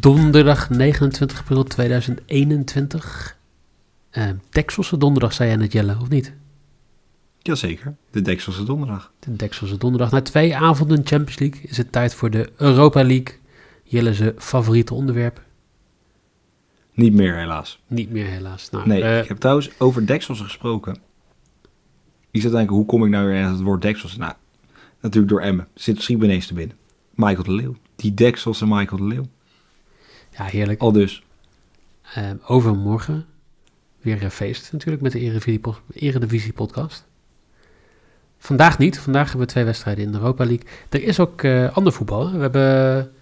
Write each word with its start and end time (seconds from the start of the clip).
donderdag 0.00 0.70
29 0.70 1.38
april 1.38 1.64
2021. 1.64 3.38
Uh, 4.12 4.30
Dekselse 4.50 4.96
donderdag, 4.96 5.32
zei 5.32 5.48
jij 5.48 5.58
net 5.58 5.72
Jelle, 5.72 5.96
of 6.00 6.08
niet? 6.08 6.32
Jazeker, 7.38 7.96
de 8.10 8.22
Dekselse 8.22 8.64
donderdag. 8.64 9.12
De 9.18 9.36
Dekselse 9.36 9.76
donderdag. 9.76 10.10
Na 10.10 10.22
twee 10.22 10.56
avonden 10.56 11.00
Champions 11.04 11.38
League 11.38 11.60
is 11.62 11.76
het 11.76 11.92
tijd 11.92 12.14
voor 12.14 12.30
de 12.30 12.50
Europa 12.56 13.04
League. 13.04 13.38
Jelle 13.82 14.34
favoriete 14.38 14.94
onderwerp. 14.94 15.42
Niet 16.94 17.12
meer 17.12 17.36
helaas. 17.36 17.80
Niet 17.86 18.10
meer 18.10 18.26
helaas. 18.26 18.70
Nou, 18.70 18.86
nee, 18.86 19.02
uh, 19.02 19.18
ik 19.18 19.28
heb 19.28 19.38
trouwens 19.38 19.70
over 19.78 20.06
Dekselse 20.06 20.44
gesproken. 20.44 20.98
Ik 22.30 22.42
zat 22.42 22.52
denken, 22.52 22.76
hoe 22.76 22.86
kom 22.86 23.04
ik 23.04 23.10
nou 23.10 23.26
weer 23.26 23.44
aan 23.44 23.52
het 23.52 23.62
woord 23.62 23.82
Dekselse? 23.82 24.18
Nou, 24.18 24.32
natuurlijk 25.00 25.32
door 25.32 25.40
Emmen. 25.40 25.68
Zit 25.74 25.94
misschien 25.94 26.22
ineens 26.22 26.46
te 26.46 26.54
binnen. 26.54 26.76
Michael 27.14 27.42
de 27.42 27.52
Leeuw. 27.52 27.76
Die 27.96 28.14
Dekselse 28.14 28.66
Michael 28.66 28.96
de 28.96 29.06
Leeuw. 29.06 29.26
Ja, 30.30 30.44
heerlijk. 30.44 30.80
Al 30.80 30.92
dus. 30.92 31.22
Uh, 32.18 32.30
overmorgen 32.46 33.26
weer 34.00 34.22
een 34.22 34.30
feest 34.30 34.72
natuurlijk 34.72 35.02
met 35.02 35.12
de 35.12 35.44
Eredivisie 35.94 36.52
podcast. 36.52 37.08
Vandaag 38.38 38.78
niet. 38.78 38.98
Vandaag 38.98 39.28
hebben 39.28 39.46
we 39.46 39.52
twee 39.52 39.64
wedstrijden 39.64 40.04
in 40.04 40.12
de 40.12 40.18
Europa 40.18 40.44
League. 40.44 40.66
Er 40.88 41.02
is 41.02 41.20
ook 41.20 41.42
uh, 41.42 41.76
ander 41.76 41.92
voetbal. 41.92 42.32
We 42.32 42.38
hebben 42.38 43.12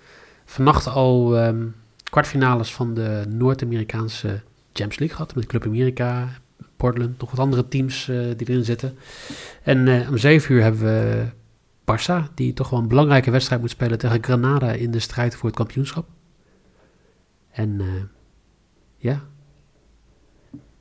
vannacht 0.45 0.87
al 0.87 1.45
um, 1.45 1.75
kwartfinales 2.11 2.75
van 2.75 2.95
de 2.95 3.25
Noord-Amerikaanse 3.29 4.29
Champions 4.73 4.99
League 4.99 5.17
gehad. 5.17 5.35
Met 5.35 5.47
Club 5.47 5.67
America, 5.67 6.29
Portland, 6.77 7.21
nog 7.21 7.31
wat 7.31 7.41
andere 7.41 7.69
teams 7.69 8.09
uh, 8.09 8.27
die 8.37 8.49
erin 8.49 8.65
zitten. 8.65 8.99
En 9.63 9.87
uh, 9.87 10.11
om 10.11 10.19
zeven 10.19 10.55
uur 10.55 10.63
hebben 10.63 10.81
we 10.81 11.27
Barça, 11.85 12.35
die 12.35 12.53
toch 12.53 12.71
wel 12.71 12.81
een 12.81 12.89
belangrijke 12.89 13.31
wedstrijd 13.31 13.61
moet 13.61 13.71
spelen 13.71 13.99
tegen 13.99 14.25
Granada 14.25 14.73
in 14.73 14.91
de 14.91 14.99
strijd 14.99 15.37
voor 15.37 15.49
het 15.49 15.59
kampioenschap. 15.59 16.07
En 17.51 17.81
ja, 18.97 19.23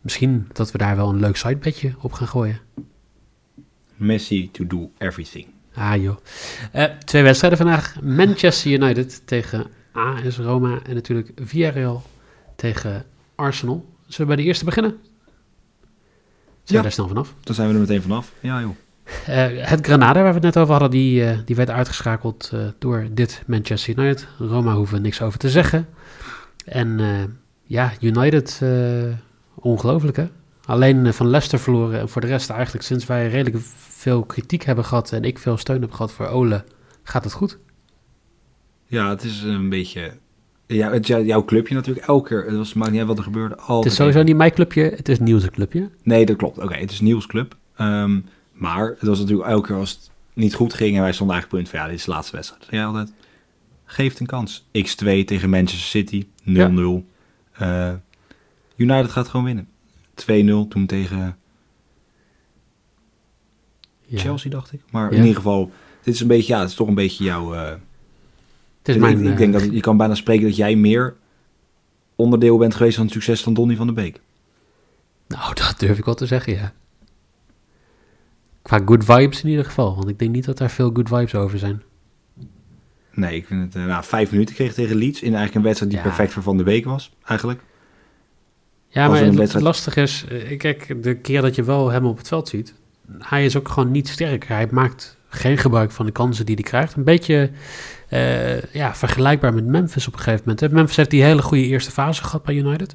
misschien 0.01 0.47
dat 0.53 0.71
we 0.71 0.77
daar 0.77 0.95
wel 0.95 1.09
een 1.09 1.19
leuk 1.19 1.37
sidebedje 1.37 1.95
op 1.99 2.13
gaan 2.13 2.27
gooien. 2.27 2.59
Messi 3.95 4.51
to 4.51 4.67
do 4.67 4.91
everything. 4.97 5.47
Ah 5.73 6.01
joh. 6.01 6.17
Uh, 6.75 6.83
twee 6.83 7.23
wedstrijden 7.23 7.59
vandaag. 7.59 8.01
Manchester 8.01 8.71
United 8.71 9.27
tegen 9.27 9.65
AS 9.91 10.37
Roma 10.37 10.79
en 10.83 10.93
natuurlijk 10.95 11.31
Villarreal 11.35 12.03
tegen 12.55 13.05
Arsenal. 13.35 13.85
Zullen 14.07 14.29
we 14.29 14.35
bij 14.35 14.35
de 14.35 14.49
eerste 14.49 14.65
beginnen? 14.65 14.97
Zijn 16.63 16.77
we 16.77 16.81
daar 16.81 16.91
snel 16.91 17.07
vanaf? 17.07 17.33
Dan 17.43 17.55
zijn 17.55 17.67
we 17.67 17.73
er 17.73 17.79
meteen 17.79 18.01
vanaf. 18.01 18.31
Ja 18.39 18.61
joh. 18.61 18.75
Uh, 19.29 19.67
het 19.67 19.85
Granada, 19.85 20.21
waar 20.21 20.27
we 20.27 20.33
het 20.33 20.43
net 20.43 20.57
over 20.57 20.71
hadden, 20.71 20.91
die, 20.91 21.21
uh, 21.21 21.37
die 21.45 21.55
werd 21.55 21.69
uitgeschakeld 21.69 22.51
door 22.79 23.07
dit 23.11 23.43
Manchester 23.45 23.97
United. 23.97 24.27
Roma 24.37 24.73
hoeven 24.73 25.01
niks 25.01 25.21
over 25.21 25.39
te 25.39 25.49
zeggen. 25.49 25.87
En 26.67 26.99
ja, 27.63 27.93
United, 27.99 28.61
ongelooflijk 29.55 30.17
hè? 30.17 30.27
Alleen 30.65 31.13
van 31.13 31.27
Leicester 31.27 31.59
verloren 31.59 31.99
en 31.99 32.09
voor 32.09 32.21
de 32.21 32.27
rest 32.27 32.49
eigenlijk 32.49 32.85
sinds 32.85 33.05
wij 33.05 33.29
redelijk 33.29 33.63
veel 33.77 34.23
kritiek 34.23 34.63
hebben 34.63 34.85
gehad 34.85 35.11
en 35.11 35.23
ik 35.23 35.39
veel 35.39 35.57
steun 35.57 35.81
heb 35.81 35.91
gehad 35.91 36.11
voor 36.11 36.27
Ole, 36.27 36.63
gaat 37.03 37.23
het 37.23 37.33
goed. 37.33 37.57
Ja, 38.85 39.09
het 39.09 39.23
is 39.23 39.41
een 39.41 39.69
beetje... 39.69 40.11
Ja, 40.65 40.91
het, 40.91 41.07
jouw 41.07 41.45
clubje 41.45 41.75
natuurlijk 41.75 42.05
elke 42.05 42.27
keer. 42.27 42.45
Het 42.45 42.55
was, 42.55 42.73
maakt 42.73 42.91
niet 42.91 42.99
uit 42.99 43.07
wat 43.07 43.17
er 43.17 43.23
gebeurde. 43.23 43.55
Altijd 43.55 43.83
het 43.83 43.85
is 43.85 43.95
sowieso 43.95 44.23
niet 44.23 44.35
mijn 44.35 44.53
clubje, 44.53 44.81
het 44.83 45.09
is 45.09 45.19
Niels' 45.19 45.49
clubje. 45.49 45.89
Nee, 46.03 46.25
dat 46.25 46.35
klopt. 46.35 46.57
Oké, 46.57 46.75
het 46.75 46.91
is 46.91 47.01
Niels' 47.01 47.27
club. 47.27 47.55
Um, 47.79 48.25
maar 48.51 48.87
het 48.87 49.07
was 49.07 49.19
natuurlijk 49.19 49.49
elke 49.49 49.67
keer 49.67 49.75
als 49.77 49.91
het 49.91 50.09
niet 50.33 50.53
goed 50.53 50.73
ging 50.73 50.95
en 50.95 51.01
wij 51.01 51.13
stonden 51.13 51.35
eigenlijk 51.35 51.63
punt 51.63 51.75
van 51.75 51.85
ja, 51.85 51.91
dit 51.91 51.99
is 51.99 52.05
de 52.05 52.11
laatste 52.11 52.35
wedstrijd. 52.35 52.65
Jij 52.69 52.85
altijd, 52.85 53.11
geeft 53.87 54.19
een 54.19 54.25
kans. 54.25 54.65
X2 54.77 55.23
tegen 55.25 55.49
Manchester 55.49 55.79
City, 55.79 56.25
0-0. 56.25 56.27
Ja. 56.43 56.71
Uh, 57.61 57.93
United 58.75 59.11
gaat 59.11 59.27
gewoon 59.27 59.45
winnen. 59.45 59.67
2-0 60.65 60.67
toen 60.69 60.85
tegen 60.85 61.37
ja. 64.05 64.19
Chelsea, 64.19 64.51
dacht 64.51 64.73
ik. 64.73 64.81
Maar 64.91 65.11
in 65.11 65.19
ieder 65.19 65.35
geval, 65.35 65.71
dit 66.03 66.13
is 66.13 66.19
een 66.19 66.27
beetje, 66.27 66.53
ja, 66.53 66.59
het 66.59 66.69
is 66.69 66.75
toch 66.75 66.87
een 66.87 66.95
beetje 66.95 67.23
jouw... 67.23 67.53
Uh, 67.53 67.69
het 68.79 68.95
is 68.95 68.97
mijn, 68.97 69.19
ik, 69.19 69.31
ik, 69.31 69.37
denk 69.37 69.53
dat 69.53 69.63
je 69.71 69.79
kan 69.79 69.97
bijna 69.97 70.15
spreken 70.15 70.47
dat 70.47 70.55
jij 70.55 70.75
meer 70.75 71.15
onderdeel 72.15 72.57
bent 72.57 72.75
geweest 72.75 72.95
van 72.95 73.05
het 73.05 73.13
succes 73.13 73.43
van 73.43 73.53
Donny 73.53 73.75
van 73.75 73.85
der 73.85 73.95
Beek. 73.95 74.21
Nou, 75.27 75.53
dat 75.53 75.75
durf 75.77 75.97
ik 75.97 76.05
wel 76.05 76.15
te 76.15 76.25
zeggen, 76.25 76.53
ja. 76.53 76.73
Qua 78.61 78.81
good 78.85 79.05
vibes 79.05 79.43
in 79.43 79.49
ieder 79.49 79.65
geval, 79.65 79.95
want 79.95 80.09
ik 80.09 80.19
denk 80.19 80.31
niet 80.31 80.45
dat 80.45 80.57
daar 80.57 80.71
veel 80.71 80.89
good 80.93 81.07
vibes 81.07 81.35
over 81.35 81.59
zijn. 81.59 81.81
Nee, 83.17 83.35
ik 83.35 83.47
vind 83.47 83.73
het, 83.73 83.83
uh, 83.83 83.87
nou, 83.89 84.03
vijf 84.03 84.31
minuten 84.31 84.55
kreeg 84.55 84.73
tegen 84.73 84.95
Leeds 84.95 85.21
in 85.21 85.27
eigenlijk 85.27 85.55
een 85.55 85.61
wedstrijd 85.61 85.91
die 85.91 86.01
ja. 86.01 86.07
perfect 86.07 86.33
voor 86.33 86.43
Van 86.43 86.55
der 86.57 86.65
Beek 86.65 86.85
was, 86.85 87.11
eigenlijk. 87.25 87.61
Ja, 88.87 89.07
maar 89.07 89.23
het, 89.23 89.35
wedstrijd... 89.35 89.65
lastig 89.65 89.95
is, 89.95 90.25
kijk, 90.57 91.03
de 91.03 91.15
keer 91.15 91.41
dat 91.41 91.55
je 91.55 91.63
wel 91.63 91.89
hem 91.89 92.05
op 92.05 92.17
het 92.17 92.27
veld 92.27 92.47
ziet, 92.47 92.73
hij 93.19 93.45
is 93.45 93.57
ook 93.57 93.69
gewoon 93.69 93.91
niet 93.91 94.07
sterk. 94.07 94.47
Hij 94.47 94.67
maakt 94.71 95.17
geen 95.29 95.57
gebruik 95.57 95.91
van 95.91 96.05
de 96.05 96.11
kansen 96.11 96.45
die 96.45 96.55
hij 96.55 96.63
krijgt. 96.63 96.95
Een 96.95 97.03
beetje 97.03 97.49
uh, 98.09 98.61
ja, 98.61 98.95
vergelijkbaar 98.95 99.53
met 99.53 99.65
Memphis 99.65 100.07
op 100.07 100.13
een 100.13 100.19
gegeven 100.19 100.43
moment. 100.45 100.73
Memphis 100.73 100.95
heeft 100.95 101.09
die 101.09 101.23
hele 101.23 101.41
goede 101.41 101.65
eerste 101.65 101.91
fase 101.91 102.23
gehad 102.23 102.43
bij 102.43 102.55
United. 102.55 102.93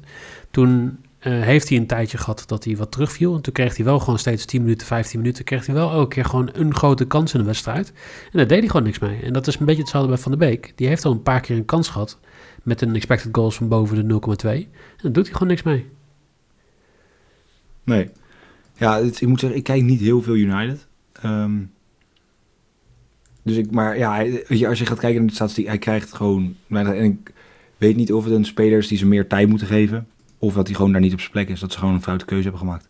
Toen 0.51 0.99
uh, 1.23 1.41
heeft 1.41 1.69
hij 1.69 1.77
een 1.77 1.87
tijdje 1.87 2.17
gehad 2.17 2.43
dat 2.45 2.63
hij 2.63 2.77
wat 2.77 2.91
terugviel. 2.91 3.35
En 3.35 3.41
toen 3.41 3.53
kreeg 3.53 3.75
hij 3.75 3.85
wel 3.85 3.99
gewoon 3.99 4.19
steeds 4.19 4.45
10 4.45 4.61
minuten, 4.61 4.87
15 4.87 5.19
minuten. 5.19 5.43
Kreeg 5.43 5.65
hij 5.65 5.75
wel 5.75 5.91
elke 5.91 6.07
keer 6.07 6.25
gewoon 6.25 6.49
een 6.53 6.75
grote 6.75 7.05
kans 7.05 7.33
in 7.33 7.39
de 7.39 7.45
wedstrijd. 7.45 7.89
En 8.31 8.37
daar 8.37 8.47
deed 8.47 8.59
hij 8.59 8.67
gewoon 8.67 8.85
niks 8.85 8.99
mee. 8.99 9.21
En 9.21 9.33
dat 9.33 9.47
is 9.47 9.59
een 9.59 9.65
beetje 9.65 9.81
hetzelfde 9.81 10.09
bij 10.09 10.17
Van 10.17 10.31
der 10.31 10.49
Beek. 10.49 10.73
Die 10.75 10.87
heeft 10.87 11.05
al 11.05 11.11
een 11.11 11.23
paar 11.23 11.41
keer 11.41 11.55
een 11.55 11.65
kans 11.65 11.89
gehad. 11.89 12.19
Met 12.63 12.81
een 12.81 12.95
expected 12.95 13.29
goals 13.31 13.55
van 13.55 13.67
boven 13.67 14.07
de 14.07 14.13
0,2. 14.13 14.49
En 14.49 14.67
daar 15.01 15.11
doet 15.11 15.25
hij 15.25 15.33
gewoon 15.33 15.47
niks 15.47 15.63
mee. 15.63 15.85
Nee. 17.83 18.09
Ja, 18.75 18.97
ik 18.97 19.27
moet 19.27 19.39
zeggen, 19.39 19.57
ik 19.57 19.63
kijk 19.63 19.83
niet 19.83 19.99
heel 19.99 20.21
veel 20.21 20.35
United. 20.35 20.87
Um, 21.25 21.71
dus 23.43 23.57
ik, 23.57 23.71
maar 23.71 23.97
ja, 23.97 24.17
als 24.67 24.79
je 24.79 24.85
gaat 24.85 24.99
kijken 24.99 25.19
naar 25.19 25.29
de 25.29 25.35
statistiek, 25.35 25.67
hij 25.67 25.77
krijgt 25.77 26.13
gewoon. 26.13 26.55
En 26.69 27.03
ik 27.03 27.33
weet 27.77 27.95
niet 27.95 28.13
of 28.13 28.23
het 28.23 28.33
een 28.33 28.45
speler 28.45 28.77
is 28.77 28.87
die 28.87 28.97
ze 28.97 29.05
meer 29.05 29.27
tijd 29.27 29.47
moeten 29.47 29.67
geven. 29.67 30.07
Of 30.43 30.53
dat 30.53 30.67
hij 30.67 30.75
gewoon 30.75 30.91
daar 30.91 31.01
niet 31.01 31.13
op 31.13 31.19
zijn 31.19 31.31
plek 31.31 31.49
is. 31.49 31.59
Dat 31.59 31.71
ze 31.71 31.79
gewoon 31.79 31.93
een 31.93 32.01
foute 32.01 32.25
keuze 32.25 32.43
hebben 32.43 32.61
gemaakt. 32.61 32.89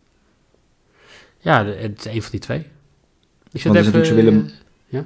Ja, 1.37 1.65
het 1.65 2.05
is 2.05 2.05
een 2.05 2.21
van 2.21 2.31
die 2.31 2.39
twee. 2.39 2.65
Ik 3.51 3.63
Want 3.63 3.75
even, 3.75 4.05
ze 4.05 4.13
willen, 4.13 4.49
ja? 4.87 5.05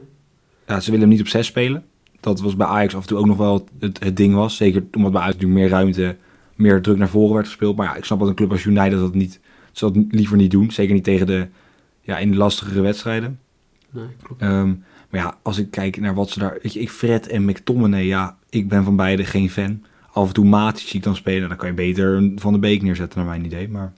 ja? 0.68 0.80
ze 0.80 0.86
willen 0.91 1.07
hem 1.07 1.09
niet 1.09 1.25
op 1.25 1.28
6 1.28 1.46
spelen. 1.46 1.86
Dat 2.19 2.40
was 2.40 2.56
bij 2.56 2.68
Ajax 2.68 2.96
af 2.96 3.02
en 3.02 3.07
toe 3.07 3.18
ook 3.18 3.25
nog 3.25 3.38
wel 3.38 3.68
het, 3.80 4.03
het 4.03 4.18
ding 4.18 4.34
was. 4.34 4.57
Zeker 4.57 4.84
omdat 4.91 5.12
bij 5.12 5.22
Ajax 5.22 5.36
natuurlijk 5.36 5.59
meer 5.59 5.69
ruimte, 5.69 6.16
meer 6.56 6.81
druk 6.81 6.97
naar 6.97 7.09
voren 7.09 7.34
werd 7.34 7.46
gespeeld. 7.46 7.75
Maar 7.75 7.86
ja, 7.86 7.96
ik 7.96 8.06
snap 8.06 8.19
dat 8.19 8.28
een 8.28 8.36
club 8.36 8.52
als 8.52 8.63
United 8.63 9.00
dat 9.00 9.13
niet 9.13 9.40
zal 9.72 9.91
het 9.91 10.06
liever 10.09 10.38
niet 10.38 10.52
doen. 10.52 10.72
Zeker 10.72 10.94
niet 10.94 11.03
tegen 11.03 11.28
de, 11.28 11.47
ja, 12.02 12.18
in 12.18 12.31
de 12.31 12.38
lastigere 12.38 12.81
wedstrijden. 12.81 13.40
Nee, 13.90 14.07
klopt. 14.22 14.41
Um, 14.41 14.84
maar 15.09 15.22
ja, 15.22 15.38
als 15.41 15.57
ik 15.57 15.72
kijk 15.72 16.00
naar 16.00 16.13
wat 16.13 16.30
ze 16.30 16.40
daar... 16.40 16.59
Weet 16.62 16.74
je, 16.74 16.80
ik 16.80 16.90
Fred 16.90 17.28
en 17.28 17.46
McTominay, 17.46 18.06
ja, 18.06 18.38
ik 18.50 18.68
ben 18.68 18.84
van 18.84 18.96
beide 18.96 19.25
geen 19.25 19.50
fan. 19.50 19.81
Af 20.17 20.28
en 20.28 20.33
toe 20.33 20.45
Matic 20.45 20.88
zie 20.88 20.95
ik 20.95 21.03
dan 21.03 21.16
spelen. 21.16 21.50
Dan 21.50 21.57
kan 21.57 21.67
je 21.67 21.73
beter 21.73 22.31
Van 22.35 22.53
de 22.53 22.59
Beek 22.59 22.81
neerzetten, 22.81 23.19
naar 23.19 23.28
mijn 23.28 23.45
idee. 23.45 23.69
Maar... 23.69 23.94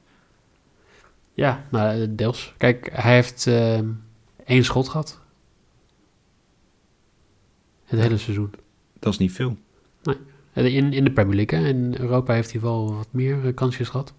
Ja, 1.34 1.64
nou, 1.70 2.16
deels. 2.16 2.54
Kijk, 2.58 2.90
hij 2.94 3.14
heeft 3.14 3.46
uh, 3.46 3.80
één 4.46 4.64
schot 4.64 4.90
gehad. 4.90 5.20
Het 7.86 8.00
hele 8.00 8.18
seizoen. 8.18 8.52
Dat 9.00 9.14
is 9.14 9.20
niet 9.20 9.32
veel. 9.32 9.58
Nee. 10.54 10.74
In, 10.74 10.94
in 10.94 11.04
de 11.04 11.12
Premier 11.12 11.36
League, 11.36 11.60
hè. 11.60 11.68
In 11.68 11.96
Europa 12.00 12.34
heeft 12.34 12.52
hij 12.52 12.62
wel 12.62 12.96
wat 12.96 13.08
meer 13.12 13.46
uh, 13.46 13.54
kansjes 13.54 13.90
gehad. 13.90 14.14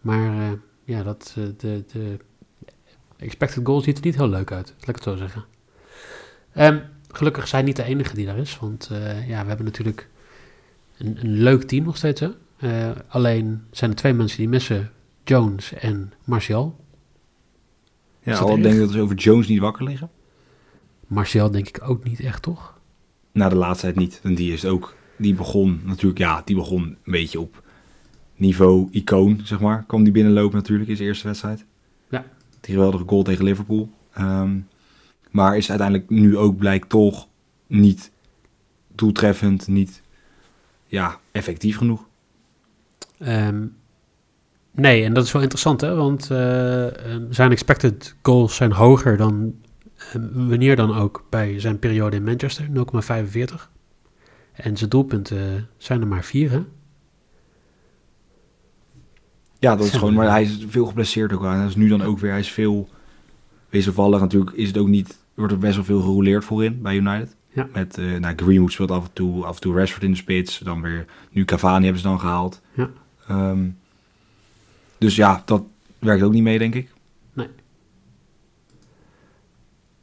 Maar 0.00 0.34
uh, 0.36 0.58
ja, 0.84 1.02
dat, 1.02 1.32
de, 1.34 1.84
de 1.92 2.18
expected 3.16 3.66
goal 3.66 3.80
ziet 3.80 3.98
er 3.98 4.04
niet 4.04 4.16
heel 4.16 4.28
leuk 4.28 4.52
uit, 4.52 4.74
laat 4.78 4.88
ik 4.88 4.94
het 4.94 5.02
zo 5.02 5.16
zeggen. 5.16 5.44
Um, 6.56 6.82
gelukkig 7.10 7.48
zijn 7.48 7.64
niet 7.64 7.76
de 7.76 7.84
enige 7.84 8.14
die 8.14 8.26
daar 8.26 8.38
is, 8.38 8.58
want 8.58 8.88
uh, 8.92 9.28
ja, 9.28 9.42
we 9.42 9.48
hebben 9.48 9.66
natuurlijk 9.66 10.08
een, 10.98 11.18
een 11.20 11.42
leuk 11.42 11.62
team 11.62 11.84
nog 11.84 11.96
steeds. 11.96 12.20
Hè? 12.20 12.28
alleen 13.08 13.62
zijn 13.70 13.90
er 13.90 13.96
twee 13.96 14.12
mensen 14.12 14.38
die 14.38 14.48
missen, 14.48 14.90
Jones 15.24 15.72
en 15.72 16.12
Martial. 16.24 16.84
Ja, 18.22 18.38
al 18.38 18.60
denk 18.60 18.74
ik 18.74 18.80
dat 18.80 18.90
ze 18.90 19.00
over 19.00 19.16
Jones 19.16 19.48
niet 19.48 19.60
wakker 19.60 19.84
liggen. 19.84 20.10
Martial 21.06 21.50
denk 21.50 21.68
ik 21.68 21.80
ook 21.88 22.04
niet 22.04 22.20
echt, 22.20 22.42
toch? 22.42 22.78
Na 23.32 23.48
de 23.48 23.56
laatste 23.56 23.84
tijd 23.84 23.96
niet. 23.96 24.20
En 24.22 24.34
die 24.34 24.52
is 24.52 24.64
ook, 24.64 24.96
die 25.18 25.34
begon 25.34 25.80
natuurlijk, 25.84 26.18
ja, 26.18 26.42
die 26.44 26.56
begon 26.56 26.82
een 26.82 27.12
beetje 27.12 27.40
op 27.40 27.62
niveau 28.36 28.88
icoon, 28.90 29.40
zeg 29.44 29.60
maar. 29.60 29.84
Kwam 29.86 30.04
die 30.04 30.12
binnenlopen 30.12 30.56
natuurlijk 30.56 30.88
in 30.88 30.96
zijn 30.96 31.08
eerste 31.08 31.26
wedstrijd. 31.26 31.64
Ja. 32.10 32.24
Die 32.60 32.74
geweldige 32.74 33.04
goal 33.06 33.22
tegen 33.22 33.44
Liverpool. 33.44 33.90
Um, 34.18 34.68
maar 35.30 35.56
is 35.56 35.68
uiteindelijk 35.68 36.10
nu 36.10 36.36
ook 36.36 36.56
blijkt 36.56 36.88
toch 36.88 37.28
niet 37.66 38.10
doeltreffend, 38.94 39.68
niet 39.68 40.02
ja, 40.86 41.20
effectief 41.32 41.76
genoeg. 41.76 42.06
Um, 43.18 43.76
nee, 44.70 45.04
en 45.04 45.14
dat 45.14 45.24
is 45.24 45.32
wel 45.32 45.42
interessant, 45.42 45.80
hè? 45.80 45.94
Want 45.94 46.22
uh, 46.22 46.86
zijn 47.30 47.50
expected 47.50 48.16
goals 48.22 48.56
zijn 48.56 48.72
hoger 48.72 49.16
dan 49.16 49.54
uh, 50.16 50.22
wanneer 50.32 50.76
dan 50.76 50.94
ook 50.94 51.24
bij 51.30 51.60
zijn 51.60 51.78
periode 51.78 52.16
in 52.16 52.24
Manchester, 52.24 52.66
0,45. 52.66 53.54
En 54.52 54.76
zijn 54.76 54.90
doelpunten 54.90 55.68
zijn 55.76 56.00
er 56.00 56.06
maar 56.06 56.24
vier, 56.24 56.50
hè? 56.50 56.62
Ja, 59.58 59.76
dat 59.76 59.86
is 59.86 59.92
gewoon, 59.92 60.14
maar 60.14 60.30
hij 60.30 60.42
is 60.42 60.64
veel 60.68 60.86
geblesseerd 60.86 61.32
ook 61.32 61.44
aan. 61.44 61.56
Hij 61.56 61.66
is 61.66 61.76
nu 61.76 61.88
dan 61.88 62.02
ook 62.02 62.18
weer, 62.18 62.30
hij 62.30 62.40
is 62.40 62.52
veel 62.52 62.88
wisselvallig. 63.68 64.20
Natuurlijk 64.20 64.56
is 64.56 64.66
het 64.66 64.78
ook 64.78 64.88
niet, 64.88 65.18
wordt 65.34 65.52
er 65.52 65.58
best 65.58 65.74
wel 65.74 65.84
veel 65.84 66.00
gerouleerd 66.00 66.44
voorin 66.44 66.82
bij 66.82 66.96
United. 66.96 67.36
Ja. 67.56 67.68
Met, 67.72 67.98
uh, 67.98 68.18
nou, 68.18 68.34
Greenwood 68.36 68.72
speelt 68.72 68.90
af 68.90 69.04
en 69.04 69.12
toe, 69.12 69.44
af 69.44 69.54
en 69.54 69.60
toe 69.60 69.74
Rashford 69.74 70.02
in 70.02 70.10
de 70.10 70.16
spits. 70.16 70.58
Dan 70.58 70.82
weer, 70.82 71.06
nu 71.30 71.44
Cavani 71.44 71.84
hebben 71.84 72.02
ze 72.02 72.08
dan 72.08 72.20
gehaald. 72.20 72.60
Ja. 72.74 72.90
Ehm, 73.28 73.68
dus 74.98 75.16
ja, 75.16 75.42
dat 75.44 75.62
werkt 75.98 76.22
ook 76.22 76.32
niet 76.32 76.42
mee, 76.42 76.58
denk 76.58 76.74
ik. 76.74 76.92
Nee. 77.32 77.48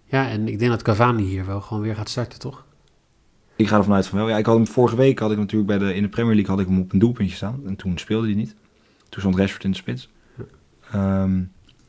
Ja, 0.05 0.29
en 0.29 0.47
ik 0.47 0.59
denk 0.59 0.71
dat 0.71 0.81
Cavani 0.81 1.23
hier 1.23 1.45
wel 1.45 1.61
gewoon 1.61 1.83
weer 1.83 1.95
gaat 1.95 2.09
starten, 2.09 2.39
toch? 2.39 2.65
Ik 3.55 3.67
ga 3.67 3.77
ervan 3.77 3.93
uit 3.93 4.07
van 4.07 4.17
wel. 4.19 4.29
Ja, 4.29 4.37
ik 4.37 4.45
had 4.45 4.55
hem 4.55 4.67
vorige 4.67 4.95
week 4.95 5.19
had 5.19 5.31
ik 5.31 5.37
natuurlijk 5.37 5.67
bij 5.67 5.77
de 5.77 5.95
in 5.95 6.03
de 6.03 6.09
Premier 6.09 6.35
League 6.35 6.51
had 6.51 6.59
ik 6.59 6.67
hem 6.67 6.79
op 6.79 6.93
een 6.93 6.99
doelpuntje 6.99 7.35
staan 7.35 7.61
en 7.65 7.75
toen 7.75 7.97
speelde 7.97 8.27
hij 8.27 8.35
niet. 8.35 8.55
Toen 9.09 9.21
stond 9.21 9.35
Rashford 9.35 9.63
in 9.63 9.71
de 9.71 9.77
spits. 9.77 10.09
Ehm, 10.91 11.41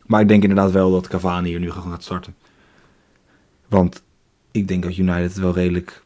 maar 0.06 0.20
ik 0.20 0.28
denk 0.28 0.42
inderdaad 0.42 0.70
wel 0.70 0.90
dat 0.90 1.08
Cavani 1.08 1.48
hier 1.48 1.60
nu 1.60 1.70
gaat 1.70 2.02
starten. 2.02 2.34
Want 3.68 4.03
ik 4.54 4.68
denk 4.68 4.82
dat 4.82 4.96
United 4.96 5.34
wel 5.34 5.54
redelijk 5.54 6.02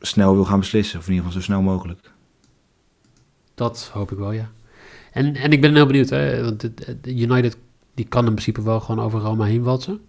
snel 0.00 0.34
wil 0.34 0.44
gaan 0.44 0.58
beslissen. 0.58 0.98
Of 0.98 1.06
in 1.06 1.12
ieder 1.12 1.26
geval 1.26 1.40
zo 1.40 1.46
snel 1.46 1.62
mogelijk. 1.62 2.10
Dat 3.54 3.90
hoop 3.92 4.12
ik 4.12 4.18
wel, 4.18 4.32
ja. 4.32 4.50
En, 5.12 5.34
en 5.34 5.52
ik 5.52 5.60
ben 5.60 5.74
heel 5.74 5.86
benieuwd, 5.86 6.08
hè, 6.08 6.42
want 6.42 6.70
United 7.04 7.56
die 7.94 8.04
kan 8.04 8.26
in 8.26 8.32
principe 8.32 8.62
wel 8.62 8.80
gewoon 8.80 9.04
over 9.04 9.20
Roma 9.20 9.44
heen 9.44 9.62
walsen. 9.62 10.00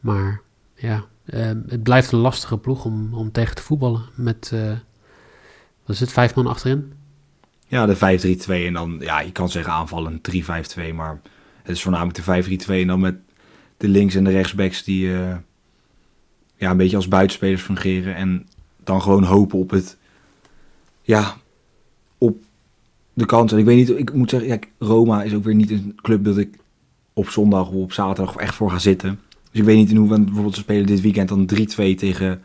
Maar 0.00 0.40
ja, 0.74 1.04
ehm, 1.24 1.60
het 1.68 1.82
blijft 1.82 2.12
een 2.12 2.18
lastige 2.18 2.58
ploeg 2.58 2.84
om, 2.84 3.14
om 3.14 3.32
tegen 3.32 3.54
te 3.54 3.62
voetballen. 3.62 4.02
Met, 4.14 4.50
uh, 4.54 4.70
wat 5.84 5.94
is 5.94 6.00
het, 6.00 6.12
vijf 6.12 6.34
man 6.34 6.46
achterin? 6.46 6.92
Ja, 7.66 7.86
de 7.86 7.96
5-3-2 7.96 8.66
en 8.66 8.72
dan, 8.72 8.96
ja, 9.00 9.20
je 9.20 9.32
kan 9.32 9.48
zeggen 9.48 9.72
aanvallen 9.72 10.20
3-5-2, 10.20 10.94
maar 10.94 11.20
het 11.62 11.76
is 11.76 11.82
voornamelijk 11.82 12.16
de 12.16 12.22
5-3-2 12.22 12.80
en 12.80 12.86
dan 12.86 13.00
met 13.00 13.16
de 13.76 13.88
links- 13.88 14.14
en 14.14 14.24
de 14.24 14.30
rechtsbacks 14.30 14.84
die 14.84 15.06
uh, 15.06 15.36
ja, 16.62 16.70
een 16.70 16.76
beetje 16.76 16.96
als 16.96 17.08
buitenspelers 17.08 17.62
fungeren 17.62 18.14
en 18.14 18.46
dan 18.84 19.02
gewoon 19.02 19.24
hopen 19.24 19.58
op 19.58 19.70
het, 19.70 19.96
ja, 21.02 21.36
op 22.18 22.36
de 23.12 23.26
kans. 23.26 23.52
En 23.52 23.58
ik 23.58 23.64
weet 23.64 23.76
niet, 23.76 23.98
ik 23.98 24.14
moet 24.14 24.30
zeggen, 24.30 24.48
ja, 24.48 24.58
Roma 24.78 25.22
is 25.22 25.34
ook 25.34 25.44
weer 25.44 25.54
niet 25.54 25.70
een 25.70 25.98
club 26.02 26.24
dat 26.24 26.38
ik 26.38 26.58
op 27.12 27.28
zondag 27.28 27.68
of 27.68 27.74
op 27.74 27.92
zaterdag 27.92 28.36
echt 28.36 28.54
voor 28.54 28.70
ga 28.70 28.78
zitten. 28.78 29.20
Dus 29.50 29.60
ik 29.60 29.66
weet 29.66 29.76
niet 29.76 29.90
in 29.90 29.96
hoeverre 29.96 30.22
bijvoorbeeld 30.22 30.54
ze 30.54 30.60
spelen 30.60 30.86
dit 30.86 31.00
weekend 31.00 31.28
dan 31.28 31.50
3-2 31.54 31.94
tegen 31.96 32.42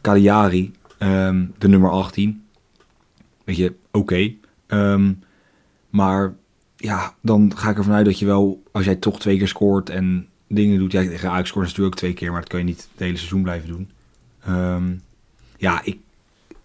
Cagliari, 0.00 0.72
um, 0.98 1.52
de 1.58 1.68
nummer 1.68 1.90
18. 1.90 2.42
Weet 3.44 3.56
je, 3.56 3.74
oké. 3.90 4.32
Ehm, 4.66 5.12
maar 5.90 6.34
ja, 6.76 7.14
dan 7.20 7.52
ga 7.56 7.70
ik 7.70 7.76
ervan 7.76 7.94
uit 7.94 8.04
dat 8.04 8.18
je 8.18 8.26
wel, 8.26 8.62
als 8.72 8.84
jij 8.84 8.96
toch 8.96 9.20
twee 9.20 9.38
keer 9.38 9.48
scoort 9.48 9.90
en 9.90 10.28
dingen 10.54 10.78
doet. 10.78 10.92
Ja, 10.92 11.02
tegen 11.02 11.30
Ajax 11.30 11.48
scoort 11.48 11.66
natuurlijk 11.66 11.94
ook 11.94 12.00
twee 12.00 12.12
keer, 12.12 12.30
maar 12.30 12.40
dat 12.40 12.48
kan 12.48 12.58
je 12.58 12.64
niet 12.64 12.88
het 12.90 13.00
hele 13.00 13.16
seizoen 13.16 13.42
blijven 13.42 13.68
doen. 13.68 13.90
Um, 14.48 15.02
ja, 15.56 15.80
ik, 15.84 15.98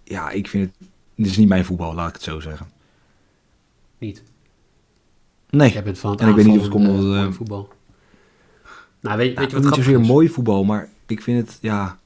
ja, 0.04 0.30
ik 0.30 0.48
vind 0.48 0.66
het, 0.66 0.88
dit 1.16 1.26
is 1.26 1.38
niet 1.38 1.48
mijn 1.48 1.66
voetbal, 1.66 1.94
laat 1.94 2.08
ik 2.08 2.14
het 2.14 2.24
zo 2.24 2.40
zeggen. 2.40 2.68
Niet? 3.98 4.24
Nee. 5.50 5.72
Jij 5.72 5.84
bent 5.84 6.00
van 6.00 6.12
het 6.12 6.22
en 6.22 6.30
ik 6.30 6.36
weet 6.36 6.46
niet 6.46 6.56
of 6.56 6.62
het 6.62 6.72
komt 6.72 6.88
omdat 6.88 7.04
uh, 7.04 7.32
voetbal. 7.32 7.70
Nou, 9.00 9.18
weet, 9.18 9.38
weet 9.38 9.50
je 9.50 9.56
wat 9.56 9.66
niet 9.66 9.76
zozeer 9.76 10.00
mooi 10.00 10.30
voetbal, 10.30 10.64
maar 10.64 10.90
ik 11.06 11.22
vind 11.22 11.48
het, 11.48 11.58
ja, 11.62 12.00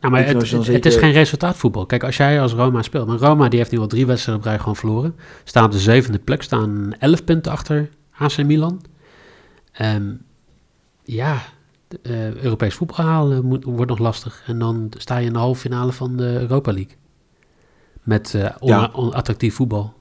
nou, 0.00 0.12
maar 0.12 0.26
het, 0.26 0.50
het, 0.66 0.86
is 0.86 0.96
geen 0.96 1.12
resultaatvoetbal. 1.12 1.86
Kijk, 1.86 2.04
als 2.04 2.16
jij 2.16 2.40
als 2.40 2.52
Roma 2.52 2.82
speelt. 2.82 3.06
Maar 3.06 3.18
Roma 3.18 3.48
die 3.48 3.58
heeft 3.58 3.70
nu 3.70 3.78
al 3.78 3.86
drie 3.86 4.06
wedstrijden 4.06 4.44
op 4.44 4.50
rij 4.50 4.58
gewoon 4.58 4.76
verloren. 4.76 5.16
Staan 5.44 5.64
op 5.64 5.72
de 5.72 5.78
zevende 5.78 6.18
plek. 6.18 6.42
Staan 6.42 6.94
elf 6.98 7.24
punten 7.24 7.52
achter 7.52 7.88
AC 8.12 8.42
Milan. 8.44 8.80
Um, 9.80 10.20
ja, 11.14 11.42
uh, 12.02 12.34
Europees 12.34 12.74
voetbal 12.74 13.06
halen 13.06 13.44
moet, 13.44 13.64
wordt 13.64 13.90
nog 13.90 13.98
lastig. 13.98 14.42
En 14.46 14.58
dan 14.58 14.90
sta 14.96 15.16
je 15.16 15.26
in 15.26 15.32
de 15.32 15.38
halve 15.38 15.60
finale 15.60 15.92
van 15.92 16.16
de 16.16 16.40
Europa 16.40 16.72
League. 16.72 16.96
Met 18.02 18.32
uh, 18.36 18.86
onattractief 18.92 19.54
voetbal. 19.54 19.94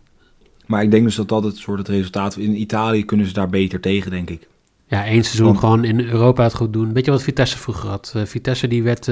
Maar 0.65 0.83
ik 0.83 0.91
denk 0.91 1.03
dus 1.03 1.15
dat 1.15 1.29
dat 1.29 1.43
het 1.43 1.57
soort 1.57 1.77
het 1.77 1.87
resultaat... 1.87 2.37
In 2.37 2.61
Italië 2.61 3.05
kunnen 3.05 3.25
ze 3.25 3.33
daar 3.33 3.49
beter 3.49 3.79
tegen, 3.79 4.11
denk 4.11 4.29
ik. 4.29 4.47
Ja, 4.87 5.05
één 5.05 5.23
seizoen 5.23 5.57
gewoon 5.57 5.83
in 5.83 5.99
Europa 5.99 6.43
het 6.43 6.55
goed 6.55 6.73
doen. 6.73 6.93
Weet 6.93 7.05
je 7.05 7.11
wat 7.11 7.23
Vitesse 7.23 7.57
vroeger 7.57 7.89
had? 7.89 8.13
Uh, 8.15 8.25
Vitesse 8.25 8.67
die 8.67 8.83
werd 8.83 9.05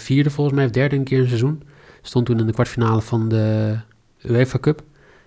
vierde 0.00 0.30
volgens 0.30 0.56
mij, 0.56 0.64
of 0.64 0.70
derde 0.70 0.96
een 0.96 1.04
keer 1.04 1.20
een 1.20 1.26
seizoen. 1.26 1.62
Stond 2.02 2.26
toen 2.26 2.38
in 2.38 2.46
de 2.46 2.52
kwartfinale 2.52 3.02
van 3.02 3.28
de 3.28 3.76
UEFA 4.22 4.58
Cup. 4.58 4.82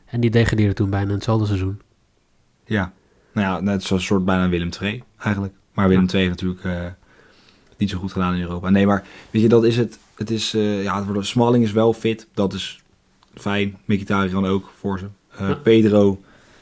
En 0.05 0.19
die 0.19 0.29
degradeerde 0.29 0.73
toen 0.73 0.89
bijna 0.89 1.07
in 1.07 1.13
hetzelfde 1.13 1.45
seizoen. 1.45 1.81
Ja, 2.65 2.93
nou 3.33 3.47
ja, 3.47 3.59
net 3.59 3.89
een 3.89 4.01
soort 4.01 4.25
bijna 4.25 4.49
Willem 4.49 4.69
II 4.81 5.03
eigenlijk. 5.17 5.53
Maar 5.73 5.87
Willem 5.87 6.07
II 6.13 6.23
heeft 6.23 6.41
natuurlijk 6.41 6.63
uh, 6.63 6.91
niet 7.77 7.89
zo 7.89 7.97
goed 7.97 8.11
gedaan 8.11 8.33
in 8.33 8.41
Europa. 8.41 8.69
Nee, 8.69 8.85
maar 8.85 9.03
weet 9.31 9.41
je, 9.41 9.49
dat 9.49 9.63
is 9.63 9.77
het. 9.77 9.99
Het 10.15 10.31
is, 10.31 10.51
ja, 10.51 11.05
Smalling 11.19 11.63
is 11.63 11.71
wel 11.71 11.93
fit. 11.93 12.27
Dat 12.33 12.53
is 12.53 12.81
fijn. 13.33 13.77
Mkhitaryan 13.85 14.45
ook 14.45 14.71
voor 14.79 14.99
ze. 14.99 15.05
Ja. 15.39 15.53
Pedro 15.53 16.19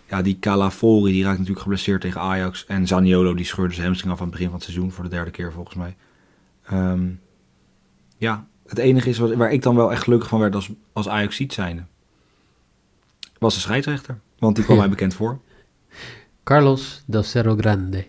ja, 0.10 0.22
die 0.22 0.40
Calafori 0.40 1.12
die 1.12 1.24
raakt 1.24 1.38
natuurlijk 1.38 1.62
geblesseerd 1.62 2.02
tegen 2.02 2.22
Ajax. 2.22 2.66
En 2.66 2.88
Zaniolo 2.88 3.34
die 3.34 3.46
scheurde 3.46 3.74
zijn 3.74 3.86
hamstring 3.86 4.14
af 4.14 4.20
aan 4.20 4.26
het 4.26 4.32
begin 4.32 4.50
van 4.50 4.56
het 4.56 4.66
seizoen 4.66 4.92
voor 4.92 5.04
de 5.04 5.10
derde 5.10 5.32
keer 5.32 5.52
volgens 5.52 5.76
mij. 5.76 5.96
Um, 6.72 7.20
ja, 8.18 8.48
het 8.66 8.78
enige 8.78 9.10
is 9.10 9.18
wat, 9.18 9.34
waar 9.34 9.52
ik 9.52 9.62
dan 9.62 9.76
wel 9.76 9.92
echt 9.92 10.04
gelukkig 10.04 10.30
van 10.30 10.40
werd 10.40 10.56
als, 10.56 10.70
als 10.94 11.10
Ajax 11.10 11.36
ziet 11.36 11.54
zijnde. 11.54 11.84
Was 13.40 13.54
de 13.54 13.60
scheidsrechter. 13.60 14.20
Want 14.40 14.56
die 14.56 14.66
kwam 14.66 14.78
mij 14.84 14.90
bekend 14.90 15.14
voor. 15.14 15.40
Carlos 16.44 17.04
del 17.06 17.24
Cerro 17.24 17.56
Grande. 17.56 18.06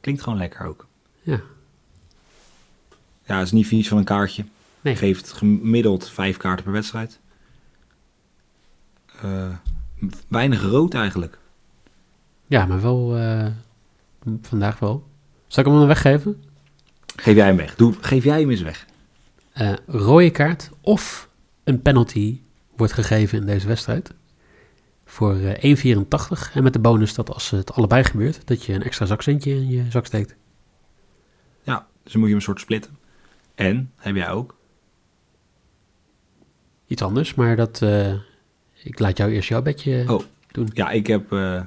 Klinkt 0.00 0.22
gewoon 0.22 0.38
lekker 0.38 0.66
ook. 0.66 0.86
Ja. 1.22 1.40
Ja, 3.24 3.36
het 3.36 3.46
is 3.46 3.52
niet 3.52 3.66
vies 3.66 3.88
van 3.88 3.98
een 3.98 4.04
kaartje. 4.04 4.44
Nee. 4.80 4.96
Geeft 4.96 5.32
gemiddeld 5.32 6.10
vijf 6.10 6.36
kaarten 6.36 6.64
per 6.64 6.72
wedstrijd. 6.72 7.20
Uh, 9.24 9.54
weinig 10.28 10.62
rood 10.62 10.94
eigenlijk. 10.94 11.38
Ja, 12.46 12.66
maar 12.66 12.80
wel 12.80 13.18
uh, 13.18 13.46
vandaag 14.42 14.78
wel. 14.78 15.08
Zal 15.46 15.64
ik 15.64 15.70
hem 15.70 15.78
dan 15.78 15.88
weggeven? 15.88 16.42
Geef 17.16 17.34
jij 17.34 17.46
hem 17.46 17.56
weg. 17.56 17.74
Doe, 17.74 17.94
geef 18.00 18.24
jij 18.24 18.40
hem 18.40 18.50
eens 18.50 18.62
weg. 18.62 18.86
Uh, 19.60 19.72
rode 19.86 20.30
kaart 20.30 20.70
of 20.80 21.28
een 21.64 21.82
penalty 21.82 22.40
wordt 22.76 22.92
gegeven 22.92 23.38
in 23.38 23.46
deze 23.46 23.66
wedstrijd. 23.66 24.12
Voor 25.10 25.36
uh, 25.36 25.70
eh, 25.70 25.98
1,84. 25.98 26.52
En 26.54 26.62
met 26.62 26.72
de 26.72 26.78
bonus 26.78 27.14
dat 27.14 27.30
als 27.32 27.50
het 27.50 27.72
allebei 27.72 28.04
gebeurt, 28.04 28.46
dat 28.46 28.64
je 28.64 28.72
een 28.72 28.82
extra 28.82 29.06
zakcentje 29.06 29.50
in 29.50 29.68
je 29.68 29.84
zak 29.90 30.06
steekt. 30.06 30.36
Ja, 31.62 31.86
dus 32.02 32.12
dan 32.12 32.20
moet 32.20 32.30
je 32.30 32.36
een 32.36 32.42
soort 32.42 32.60
splitten. 32.60 32.98
En, 33.54 33.92
heb 33.96 34.14
jij 34.14 34.30
ook? 34.30 34.56
Iets 36.86 37.02
anders, 37.02 37.34
maar 37.34 37.56
dat 37.56 37.82
ik 38.82 38.98
laat 38.98 39.16
jou 39.16 39.30
eerst 39.30 39.48
jouw 39.48 39.62
bedje 39.62 40.04
oh. 40.08 40.20
doen. 40.52 40.70
Ja, 40.72 40.90
ik 40.90 41.06
heb... 41.06 41.32
Uh, 41.32 41.60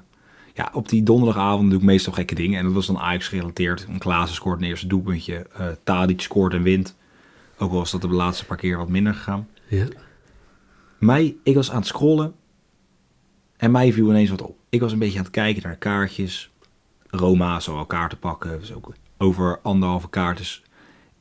ja, 0.54 0.70
op 0.74 0.90
die 0.90 1.04
donderdagavond 1.04 1.70
doe 1.70 1.80
ik 1.80 1.86
meestal 1.86 2.14
gekke 2.14 2.36
dingen. 2.36 2.60
En 2.60 2.66
dat 2.66 2.74
was 2.74 2.86
dan 2.86 3.00
Ajax 3.00 3.28
gerelateerd. 3.28 3.86
Een 3.90 3.98
Klaassen 3.98 4.36
scoort 4.36 4.62
een 4.62 4.68
eerste 4.68 4.88
doelpuntje. 4.88 5.48
Uh, 5.60 5.68
Tadic 5.84 6.22
scoort 6.22 6.54
en 6.54 6.64
wint. 6.64 6.96
Ook 7.58 7.72
al 7.72 7.78
was 7.78 7.92
dat 7.92 8.02
de 8.02 8.08
laatste 8.08 8.46
paar 8.46 8.58
keer 8.58 8.78
wat 8.78 8.90
minder 8.90 9.14
gegaan. 9.14 9.48
Ja. 9.68 9.86
Mij, 10.98 11.36
ik 11.44 11.56
was 11.56 11.72
aan 11.72 11.78
het 11.78 11.88
scrollen. 11.88 12.34
En 13.58 13.72
mij 13.72 13.94
viel 13.94 14.10
ineens 14.10 14.30
wat 14.30 14.42
op. 14.42 14.58
Ik 14.70 14.80
was 14.80 14.92
een 14.92 15.00
beetje 15.00 15.18
aan 15.18 15.24
het 15.24 15.34
kijken 15.34 15.64
naar 15.64 15.76
kaartjes. 15.76 16.52
Roma 17.08 17.60
zou 17.60 17.78
al 17.78 17.86
kaarten 17.86 18.20
pakken. 18.20 18.60
Dus 18.60 18.74
ook 18.74 18.94
over 19.18 19.60
anderhalve 19.62 20.10
kaart 20.10 20.40
is 20.40 20.64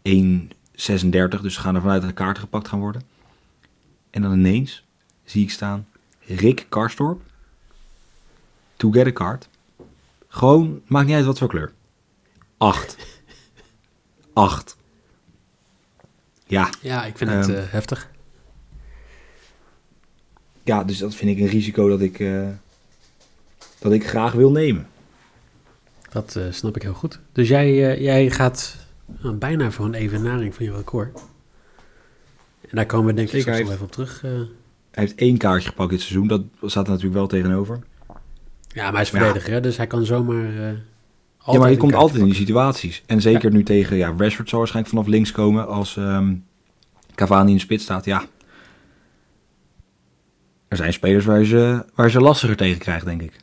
1,36. 0.03 1.41
Dus 1.41 1.57
gaan 1.57 1.75
er 1.75 1.81
vanuit 1.81 2.01
dat 2.01 2.11
de 2.11 2.17
kaarten 2.17 2.43
gepakt 2.43 2.69
gaan 2.69 2.81
worden. 2.81 3.03
En 4.11 4.23
dan 4.23 4.33
ineens 4.33 4.85
zie 5.25 5.43
ik 5.43 5.51
staan 5.51 5.87
Rick 6.21 6.67
Karstorp. 6.69 7.21
To 8.77 8.91
get 8.91 9.07
a 9.07 9.12
card. 9.12 9.49
Gewoon, 10.29 10.83
maakt 10.87 11.07
niet 11.07 11.17
uit 11.17 11.25
wat 11.25 11.39
voor 11.39 11.49
kleur. 11.49 11.73
Acht. 12.57 12.97
Acht. 14.33 14.77
Ja. 16.47 16.71
Ja, 16.81 17.05
ik 17.05 17.17
vind 17.17 17.31
het 17.31 17.49
uh, 17.49 17.62
heftig. 17.67 18.11
Ja, 20.64 20.85
dus 20.85 20.99
dat 20.99 21.14
vind 21.14 21.31
ik 21.31 21.45
een 21.45 21.50
risico 21.50 21.88
dat 21.88 22.00
ik, 22.00 22.19
uh, 22.19 22.49
dat 23.78 23.92
ik 23.92 24.09
graag 24.09 24.33
wil 24.33 24.50
nemen. 24.50 24.87
Dat 26.11 26.35
uh, 26.38 26.45
snap 26.50 26.76
ik 26.76 26.83
heel 26.83 26.95
goed. 26.95 27.19
Dus 27.33 27.49
jij, 27.49 28.00
jij 28.00 28.31
gaat 28.31 28.76
bijna 29.35 29.71
voor 29.71 29.85
een 29.85 29.95
evenaring 29.95 30.54
van 30.54 30.64
je 30.64 30.73
record. 30.73 31.21
En 32.61 32.76
daar 32.76 32.87
komen 32.87 33.07
we 33.07 33.14
denk 33.14 33.31
ik 33.31 33.40
straks 33.40 33.61
nog 33.61 33.71
even 33.71 33.85
op 33.85 33.92
terug. 33.92 34.21
Hij 34.21 34.49
heeft 34.90 35.14
één 35.14 35.37
kaartje 35.37 35.69
gepakt 35.69 35.90
dit 35.90 36.00
seizoen. 36.00 36.26
Dat 36.26 36.42
staat 36.61 36.85
er 36.85 36.90
natuurlijk 36.90 37.19
wel 37.19 37.26
tegenover. 37.26 37.81
Ja, 38.69 38.85
maar 38.85 38.92
hij 38.92 39.02
is 39.02 39.11
verdediger, 39.11 39.52
ja. 39.52 39.61
dus 39.61 39.76
hij 39.76 39.87
kan 39.87 40.04
zomaar... 40.04 40.52
Ja, 41.47 41.59
maar 41.59 41.69
hij 41.69 41.76
komt 41.76 41.95
altijd 41.95 42.19
in 42.19 42.25
die 42.25 42.35
situaties. 42.35 43.02
En 43.07 43.21
zeker 43.21 43.50
nu 43.50 43.62
tegen... 43.62 43.97
Ja, 43.97 44.14
Rashford 44.16 44.49
zal 44.49 44.59
waarschijnlijk 44.59 44.95
vanaf 44.95 45.11
links 45.11 45.33
komen 45.33 45.66
als... 45.66 45.97
Um, 45.97 46.45
Cavani 47.14 47.50
in 47.50 47.57
de 47.57 47.62
spits 47.62 47.85
staat, 47.85 48.04
ja. 48.04 48.25
Er 50.73 50.79
zijn 50.79 50.93
spelers 50.93 51.25
waar 51.25 51.45
ze, 51.45 51.85
waar 51.95 52.11
ze 52.11 52.21
lastiger 52.21 52.57
tegen 52.57 52.79
krijgt, 52.79 53.05
denk 53.05 53.23
ik. 53.23 53.41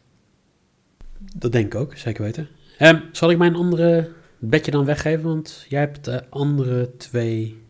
Dat 1.36 1.52
denk 1.52 1.74
ik 1.74 1.80
ook, 1.80 1.98
zeker 1.98 2.24
weten. 2.24 2.48
Um, 2.80 3.02
zal 3.12 3.32
ik 3.32 3.38
mijn 3.38 3.56
andere 3.56 4.12
bedje 4.40 4.72
dan 4.72 4.86
weggeven? 4.86 5.24
Want 5.24 5.66
jij 5.68 5.80
hebt 5.80 6.06
de 6.06 6.30
andere 6.30 6.98
twee. 6.98 7.62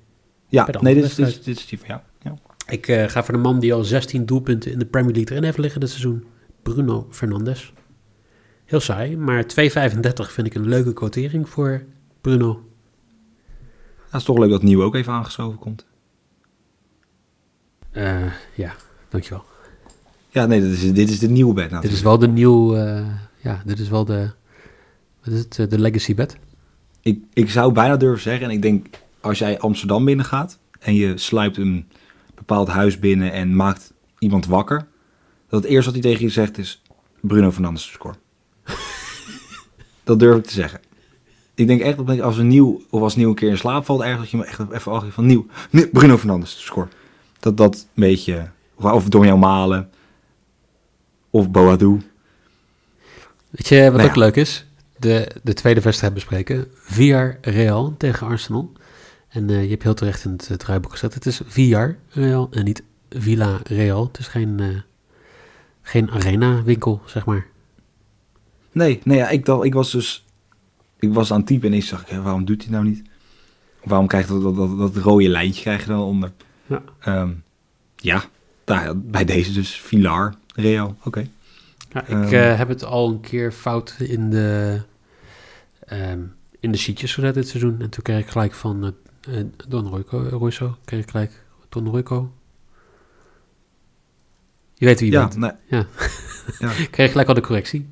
Ja, 0.48 0.68
nee, 0.82 0.94
dit 0.94 1.04
is, 1.04 1.16
dit, 1.16 1.48
is, 1.48 1.66
die 1.66 1.80
van 1.80 1.88
jou. 1.88 2.02
Ja. 2.22 2.34
Ik 2.68 2.88
uh, 2.88 3.08
ga 3.08 3.24
voor 3.24 3.34
de 3.34 3.40
man 3.40 3.60
die 3.60 3.74
al 3.74 3.84
16 3.84 4.26
doelpunten 4.26 4.72
in 4.72 4.80
de 4.80 4.86
Premier 4.86 5.14
League 5.14 5.32
erin 5.32 5.44
heeft 5.44 5.58
liggen 5.58 5.80
dit 5.80 5.90
seizoen. 5.90 6.26
Bruno 6.62 7.08
Fernandes. 7.10 7.74
Heel 8.66 8.80
saai, 8.80 9.18
maar 9.18 9.44
2,35 9.44 9.48
vind 10.14 10.48
ik 10.48 10.56
een 10.56 10.68
leuke 10.68 10.94
quotering 10.94 11.50
voor 11.50 11.84
Bruno. 12.22 12.64
Het 14.10 14.20
is 14.20 14.24
toch 14.24 14.38
leuk 14.38 14.50
dat 14.50 14.64
Nieuw 14.64 14.84
ook 14.84 14.96
even 14.96 15.14
aangeschoven 15.14 15.60
komt. 15.60 15.86
Uh, 17.94 18.34
ja, 18.56 18.76
dankjewel. 19.10 19.44
Ja, 20.30 20.46
nee, 20.46 20.62
dit 20.62 20.72
is, 20.72 20.94
dit 20.94 21.10
is 21.10 21.20
de 21.20 21.30
nieuwe 21.30 21.54
bed 21.54 21.64
natuurlijk. 21.64 21.90
Dit 21.90 21.98
is 21.98 22.02
wel 22.02 22.18
de 22.18 22.28
nieuwe, 22.28 22.78
uh, 22.78 23.08
ja, 23.38 23.62
dit 23.66 23.80
is 23.80 23.90
wel 23.90 24.06
de, 24.06 24.30
wat 25.24 25.34
is 25.34 25.40
het, 25.40 25.70
de 25.72 25.80
legacy 25.80 26.16
bed. 26.16 26.38
Ik, 27.02 27.24
ik 27.34 27.50
zou 27.50 27.74
bijna 27.74 27.98
durven 27.98 28.22
zeggen, 28.22 28.46
en 28.46 28.52
ik 28.52 28.62
denk 28.62 28.88
als 29.22 29.40
jij 29.40 29.60
Amsterdam 29.60 30.06
binnengaat 30.06 30.60
en 30.80 30.96
je 30.96 31.18
sluipt 31.18 31.58
een 31.58 31.88
bepaald 32.36 32.68
huis 32.68 33.00
binnen 33.00 33.32
en 33.32 33.56
maakt 33.56 33.94
iemand 34.20 34.46
wakker, 34.46 34.88
dat 35.50 35.62
het 35.64 35.72
eerste 35.72 35.92
wat 35.92 36.04
hij 36.04 36.12
tegen 36.12 36.26
je 36.26 36.32
zegt 36.32 36.58
is 36.58 36.82
Bruno 37.20 37.52
Fernandes 37.52 37.92
score. 37.92 38.16
dat 40.04 40.20
durf 40.20 40.38
ik 40.38 40.46
te 40.46 40.54
zeggen. 40.54 40.80
Ik 41.54 41.68
denk 41.68 41.82
echt 41.82 42.06
dat 42.06 42.22
als 42.22 42.38
een 42.38 42.48
nieuw 42.48 42.82
of 42.90 43.02
als 43.02 43.16
nieuw 43.16 43.30
een 43.30 43.36
keer 43.36 43.50
in 43.50 43.58
slaap 43.58 43.86
valt, 43.86 44.02
ergens 44.02 44.20
dat 44.20 44.30
je 44.30 44.38
me 44.38 44.46
echt 44.46 44.60
even 44.72 44.92
achter 44.92 45.12
van 45.12 45.26
nieuw, 45.26 45.46
Bruno 45.92 46.18
Fernandes 46.18 46.66
score. 46.66 46.88
Dat 47.40 47.58
dat 47.58 47.76
een 47.76 48.02
beetje, 48.02 48.50
of 48.80 49.10
door 49.10 49.26
jou 49.26 49.40
malen, 49.40 49.90
of 51.30 51.52
Boadu. 51.52 52.02
Weet 53.50 53.68
je 53.68 53.92
wat 53.92 54.02
ook 54.02 54.16
leuk 54.16 54.36
is? 54.36 54.66
De, 54.98 55.32
de 55.44 55.54
tweede 55.54 55.82
wedstrijd 55.82 56.14
bespreken. 56.14 56.68
Real 57.42 57.96
tegen 57.98 58.28
Arsenal. 58.28 58.72
En 59.30 59.50
uh, 59.50 59.64
je 59.64 59.70
hebt 59.70 59.84
heel 59.84 59.94
terecht 59.94 60.26
in 60.26 60.32
het, 60.32 60.60
draaiboek 60.60 60.92
gezet. 60.92 61.14
Het 61.14 61.26
is 61.26 61.42
VR 61.46 61.90
Real 62.10 62.48
en 62.52 62.64
niet 62.64 62.84
Villa 63.10 63.60
Real. 63.64 64.06
Het 64.06 64.20
is 64.20 64.28
geen, 64.28 64.58
uh, 64.60 64.68
geen 65.82 66.12
arena 66.12 66.64
winkel, 66.64 67.02
zeg 67.06 67.26
maar. 67.26 67.48
Nee, 68.72 69.02
nee 69.04 69.18
ja, 69.18 69.30
ik, 69.30 69.46
dacht, 69.46 69.64
ik 69.64 69.74
was 69.74 69.92
dus 69.92 70.26
ik 71.00 71.14
was 71.14 71.32
aan 71.32 71.38
het 71.38 71.48
typen 71.48 71.72
en 71.72 71.78
ik 71.78 71.84
zag, 71.84 72.10
waarom 72.10 72.46
doet 72.46 72.64
hij 72.64 72.72
nou 72.72 72.86
niet? 72.86 73.02
Waarom 73.84 74.08
krijgt 74.08 74.30
dat, 74.30 74.42
dat, 74.42 74.56
dat, 74.56 74.78
dat 74.78 74.96
rode 74.96 75.30
lijntje 75.30 75.62
krijg 75.62 75.82
je 75.82 75.88
dan 75.88 76.00
onder? 76.00 76.32
Ja, 76.66 76.82
um, 77.22 77.44
ja 77.96 78.24
nou, 78.70 78.96
bij 78.96 79.26
deze 79.26 79.54
dus 79.54 79.82
Villar, 79.82 80.36
Real, 80.56 80.96
oké. 81.04 81.28
Ja, 81.92 82.02
ik 82.02 82.10
um, 82.10 82.24
uh, 82.24 82.58
heb 82.58 82.68
het 82.68 82.84
al 82.84 83.10
een 83.10 83.20
keer 83.20 83.52
fout 83.52 83.96
in 84.00 84.30
de, 84.30 84.82
um, 85.94 86.36
in 86.60 86.72
de 86.72 86.78
sheetjes 86.78 87.14
gezet 87.14 87.34
dit 87.34 87.48
seizoen. 87.48 87.82
En 87.82 87.90
toen 87.90 88.04
kreeg 88.04 88.20
ik 88.20 88.30
gelijk 88.30 88.54
van 88.54 88.94
uh, 89.30 89.44
Don 89.68 89.88
Royco, 89.88 90.28
Royso, 90.30 90.78
kreeg 90.86 91.04
ik 91.04 91.10
gelijk 91.10 91.44
Don 91.70 91.88
Royco. 91.88 92.34
Je 94.74 94.86
weet 94.86 95.00
wie 95.00 95.12
je 95.12 95.18
ja, 95.18 95.28
bent. 95.28 95.38
Nee. 95.38 95.52
Ja, 95.68 95.86
ja. 96.60 96.72
ik 96.84 96.92
kreeg 96.92 97.12
gelijk 97.12 97.28
al 97.28 97.34
de 97.34 97.42
correctie. 97.42 97.90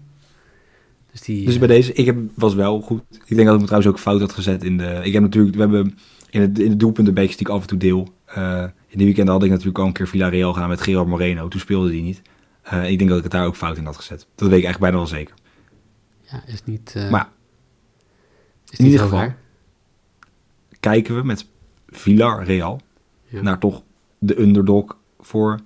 Dus, 1.18 1.26
die, 1.26 1.46
dus 1.46 1.58
bij 1.58 1.68
deze, 1.68 1.94
ik 1.94 2.06
heb, 2.06 2.18
was 2.36 2.54
wel 2.54 2.82
goed. 2.82 3.02
Ik 3.26 3.36
denk 3.36 3.46
dat 3.46 3.54
ik 3.54 3.60
me 3.60 3.66
trouwens 3.66 3.92
ook 3.92 4.00
fout 4.00 4.20
had 4.20 4.34
gezet 4.34 4.64
in 4.64 4.78
de... 4.78 5.02
Ik 5.04 5.14
heb 5.14 5.22
natuurlijk, 5.22 5.56
we 5.56 5.62
hebben 5.62 5.98
in, 6.30 6.42
het, 6.42 6.60
in 6.60 6.70
de 6.70 6.76
doelpuntenbeekjes 6.76 7.38
die 7.38 7.48
ik 7.48 7.54
af 7.54 7.62
en 7.62 7.68
toe 7.68 7.78
deel... 7.78 8.08
Uh, 8.38 8.64
in 8.88 8.98
die 8.98 9.06
weekend 9.06 9.28
had 9.28 9.44
ik 9.44 9.50
natuurlijk 9.50 9.78
al 9.78 9.86
een 9.86 9.94
keer 9.94 10.08
Villarreal 10.08 10.54
gaan 10.54 10.70
met 10.70 10.82
Gerard 10.82 11.08
Moreno. 11.08 11.48
Toen 11.48 11.60
speelde 11.60 11.90
die 11.90 12.02
niet. 12.02 12.22
Uh, 12.74 12.90
ik 12.90 12.98
denk 12.98 13.10
dat 13.10 13.18
ik 13.18 13.24
het 13.24 13.32
daar 13.32 13.46
ook 13.46 13.56
fout 13.56 13.78
in 13.78 13.86
had 13.86 13.96
gezet. 13.96 14.28
Dat 14.36 14.50
weet 14.50 14.60
ik 14.60 14.66
echt 14.66 14.80
bijna 14.80 14.96
wel 14.96 15.08
zeker. 15.08 15.36
Ja, 16.22 16.44
is 16.46 16.64
niet... 16.64 16.94
Uh, 16.98 17.10
maar 17.10 17.30
is 18.70 18.80
in 18.80 18.86
ieder 18.86 19.00
geval 19.00 19.34
kijken 20.80 21.16
we 21.16 21.24
met 21.24 21.48
Villarreal 21.88 22.82
ja. 23.28 23.42
naar 23.42 23.60
toch 23.60 23.84
de 24.20 24.42
underdog 24.42 24.98
voor 25.20 25.60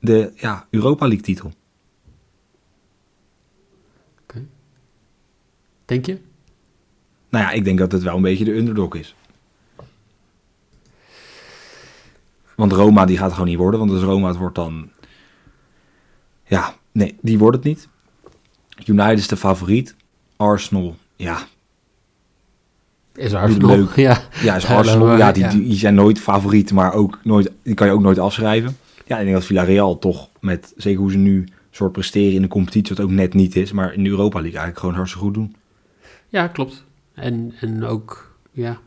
de 0.00 0.32
ja, 0.34 0.66
Europa 0.70 1.06
League 1.06 1.24
titel. 1.24 1.52
Denk 5.86 6.06
je? 6.06 6.18
Nou 7.28 7.44
ja, 7.44 7.50
ik 7.50 7.64
denk 7.64 7.78
dat 7.78 7.92
het 7.92 8.02
wel 8.02 8.16
een 8.16 8.22
beetje 8.22 8.44
de 8.44 8.56
underdog 8.56 8.94
is. 8.94 9.14
Want 12.54 12.72
Roma 12.72 13.04
die 13.04 13.18
gaat 13.18 13.32
gewoon 13.32 13.48
niet 13.48 13.58
worden. 13.58 13.80
Want 13.80 13.92
als 13.92 14.02
Roma 14.02 14.28
het 14.28 14.36
wordt 14.36 14.54
dan... 14.54 14.90
Ja, 16.44 16.74
nee, 16.92 17.16
die 17.20 17.38
wordt 17.38 17.56
het 17.56 17.64
niet. 17.64 17.88
United 18.86 19.18
is 19.18 19.28
de 19.28 19.36
favoriet. 19.36 19.94
Arsenal, 20.36 20.96
ja. 21.16 21.38
Is 23.14 23.34
Arsenal 23.34 23.76
leuk. 23.76 23.96
Ja, 24.06 24.22
ja 24.42 24.56
is 24.56 24.64
Arsenal. 24.64 25.16
Ja, 25.16 25.32
die, 25.32 25.48
die, 25.48 25.76
zijn 25.76 25.94
nooit 25.94 26.20
favoriet, 26.20 26.72
maar 26.72 26.92
ook 26.92 27.18
nooit, 27.22 27.50
die 27.62 27.74
kan 27.74 27.86
je 27.86 27.92
ook 27.92 28.00
nooit 28.02 28.18
afschrijven. 28.18 28.76
Ja, 29.06 29.16
ik 29.18 29.22
denk 29.22 29.36
dat 29.36 29.44
Villarreal 29.44 29.98
toch 29.98 30.28
met, 30.40 30.72
zeker 30.76 31.00
hoe 31.00 31.10
ze 31.10 31.18
nu 31.18 31.48
soort 31.70 31.92
presteren 31.92 32.34
in 32.34 32.42
de 32.42 32.48
competitie, 32.48 32.96
wat 32.96 33.04
ook 33.04 33.10
net 33.10 33.34
niet 33.34 33.56
is, 33.56 33.72
maar 33.72 33.94
in 33.94 34.02
de 34.04 34.10
Europa 34.10 34.40
League 34.40 34.58
eigenlijk 34.58 34.78
gewoon 34.78 34.94
hartstikke 34.94 35.26
goed 35.26 35.34
doen. 35.34 35.54
Ja, 36.28 36.48
klopt. 36.48 36.84
En, 37.14 37.54
en 37.60 37.84
ook, 37.84 38.36
ja. 38.50 38.78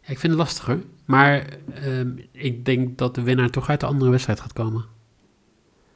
ja 0.00 0.08
ik 0.08 0.18
vind 0.18 0.32
het 0.32 0.42
lastiger. 0.42 0.82
Maar 1.04 1.46
uh, 1.84 2.06
ik 2.30 2.64
denk 2.64 2.98
dat 2.98 3.14
de 3.14 3.22
winnaar 3.22 3.50
toch 3.50 3.68
uit 3.68 3.80
de 3.80 3.86
andere 3.86 4.10
wedstrijd 4.10 4.40
gaat 4.40 4.52
komen. 4.52 4.84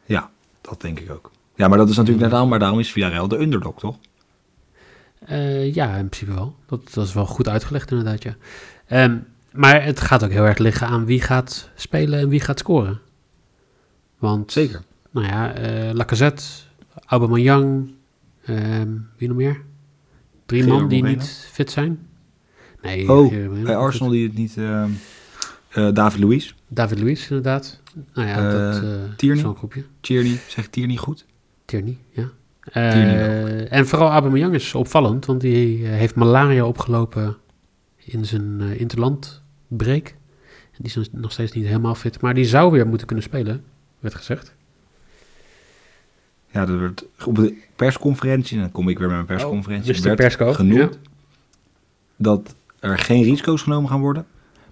Ja, 0.04 0.30
dat 0.60 0.80
denk 0.80 1.00
ik 1.00 1.10
ook. 1.10 1.30
Ja, 1.54 1.68
maar 1.68 1.78
dat 1.78 1.88
is 1.88 1.96
natuurlijk 1.96 2.24
net 2.24 2.34
aan, 2.40 2.48
maar 2.48 2.58
daarom 2.58 2.78
is 2.78 2.92
Villarreal 2.92 3.28
de 3.28 3.38
underdog, 3.38 3.78
toch? 3.78 3.96
Uh, 5.28 5.74
ja, 5.74 5.96
in 5.96 6.08
principe 6.08 6.34
wel. 6.34 6.56
Dat, 6.66 6.94
dat 6.94 7.06
is 7.06 7.12
wel 7.12 7.26
goed 7.26 7.48
uitgelegd 7.48 7.90
inderdaad, 7.90 8.22
ja. 8.22 8.34
Um, 9.04 9.26
maar 9.52 9.84
het 9.84 10.00
gaat 10.00 10.24
ook 10.24 10.30
heel 10.30 10.44
erg 10.44 10.58
liggen 10.58 10.86
aan 10.86 11.04
wie 11.04 11.20
gaat 11.20 11.70
spelen 11.74 12.18
en 12.18 12.28
wie 12.28 12.40
gaat 12.40 12.58
scoren. 12.58 13.00
Want, 14.18 14.52
Zeker. 14.52 14.82
Nou 15.10 15.26
ja, 15.26 15.58
uh, 15.58 15.92
Lacazette, 15.92 16.42
Aubameyang, 17.06 17.90
um, 18.48 19.08
wie 19.16 19.28
nog 19.28 19.36
meer? 19.36 19.62
Drie 20.46 20.66
man 20.66 20.88
die 20.88 21.02
niet 21.02 21.48
fit 21.52 21.70
zijn. 21.70 22.06
Nee, 22.82 23.12
oh, 23.12 23.34
bij 23.62 23.76
Arsenal 23.76 24.10
die 24.10 24.26
het 24.26 24.36
niet... 24.36 24.56
Uh, 24.56 24.84
uh, 25.76 25.92
David 25.92 26.20
Luiz. 26.20 26.54
David 26.68 26.98
Luiz, 26.98 27.22
inderdaad. 27.30 27.80
Nou 28.14 28.28
ja, 28.28 28.50
dat 28.50 28.82
uh, 28.82 28.90
Tierney. 29.16 29.42
zo'n 29.42 29.56
groepje. 29.56 29.84
Tierney, 30.00 30.38
zegt 30.48 30.72
Tierney 30.72 30.96
goed? 30.96 31.26
Tierney, 31.64 31.98
ja. 32.10 32.30
Tierney 32.72 33.68
en 33.68 33.86
vooral 33.86 34.10
Aubameyang 34.10 34.54
is 34.54 34.74
opvallend, 34.74 35.26
want 35.26 35.40
die 35.40 35.86
heeft 35.86 36.14
malaria 36.14 36.64
opgelopen 36.64 37.36
in 37.96 38.24
zijn 38.24 38.60
interlandbreak. 38.60 40.08
En 40.72 40.78
die 40.82 41.00
is 41.00 41.08
nog 41.12 41.32
steeds 41.32 41.52
niet 41.52 41.66
helemaal 41.66 41.94
fit, 41.94 42.20
maar 42.20 42.34
die 42.34 42.44
zou 42.44 42.70
weer 42.70 42.86
moeten 42.86 43.06
kunnen 43.06 43.24
spelen, 43.24 43.64
werd 43.98 44.14
gezegd. 44.14 44.54
Ja, 46.56 46.66
dat 46.66 46.78
werd 46.78 47.06
op 47.24 47.34
de 47.34 47.62
persconferentie, 47.76 48.58
dan 48.58 48.72
kom 48.72 48.88
ik 48.88 48.98
weer 48.98 49.06
met 49.08 49.16
mijn 49.16 49.38
persconferentie, 49.38 49.94
oh, 49.94 50.02
dus 50.02 50.36
werd 50.38 50.56
genoemd 50.56 50.98
dat 52.16 52.54
er 52.80 52.98
geen 52.98 53.22
risico's 53.22 53.62
genomen 53.62 53.90
gaan 53.90 54.00
worden, 54.00 54.26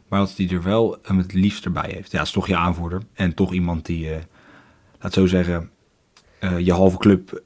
maar 0.09 0.19
dat 0.19 0.37
hij 0.37 0.49
er 0.49 0.63
wel 0.63 0.99
hem 1.03 1.19
het 1.19 1.33
liefst 1.33 1.65
erbij 1.65 1.91
heeft. 1.95 2.11
Ja, 2.11 2.21
is 2.21 2.31
toch 2.31 2.47
je 2.47 2.57
aanvoerder 2.57 3.03
en 3.15 3.35
toch 3.35 3.53
iemand 3.53 3.87
die, 3.87 4.11
uh, 4.11 4.17
laat 5.01 5.13
zo 5.13 5.27
zeggen, 5.27 5.71
uh, 6.41 6.59
je 6.59 6.73
halve 6.73 6.99
club 6.99 7.43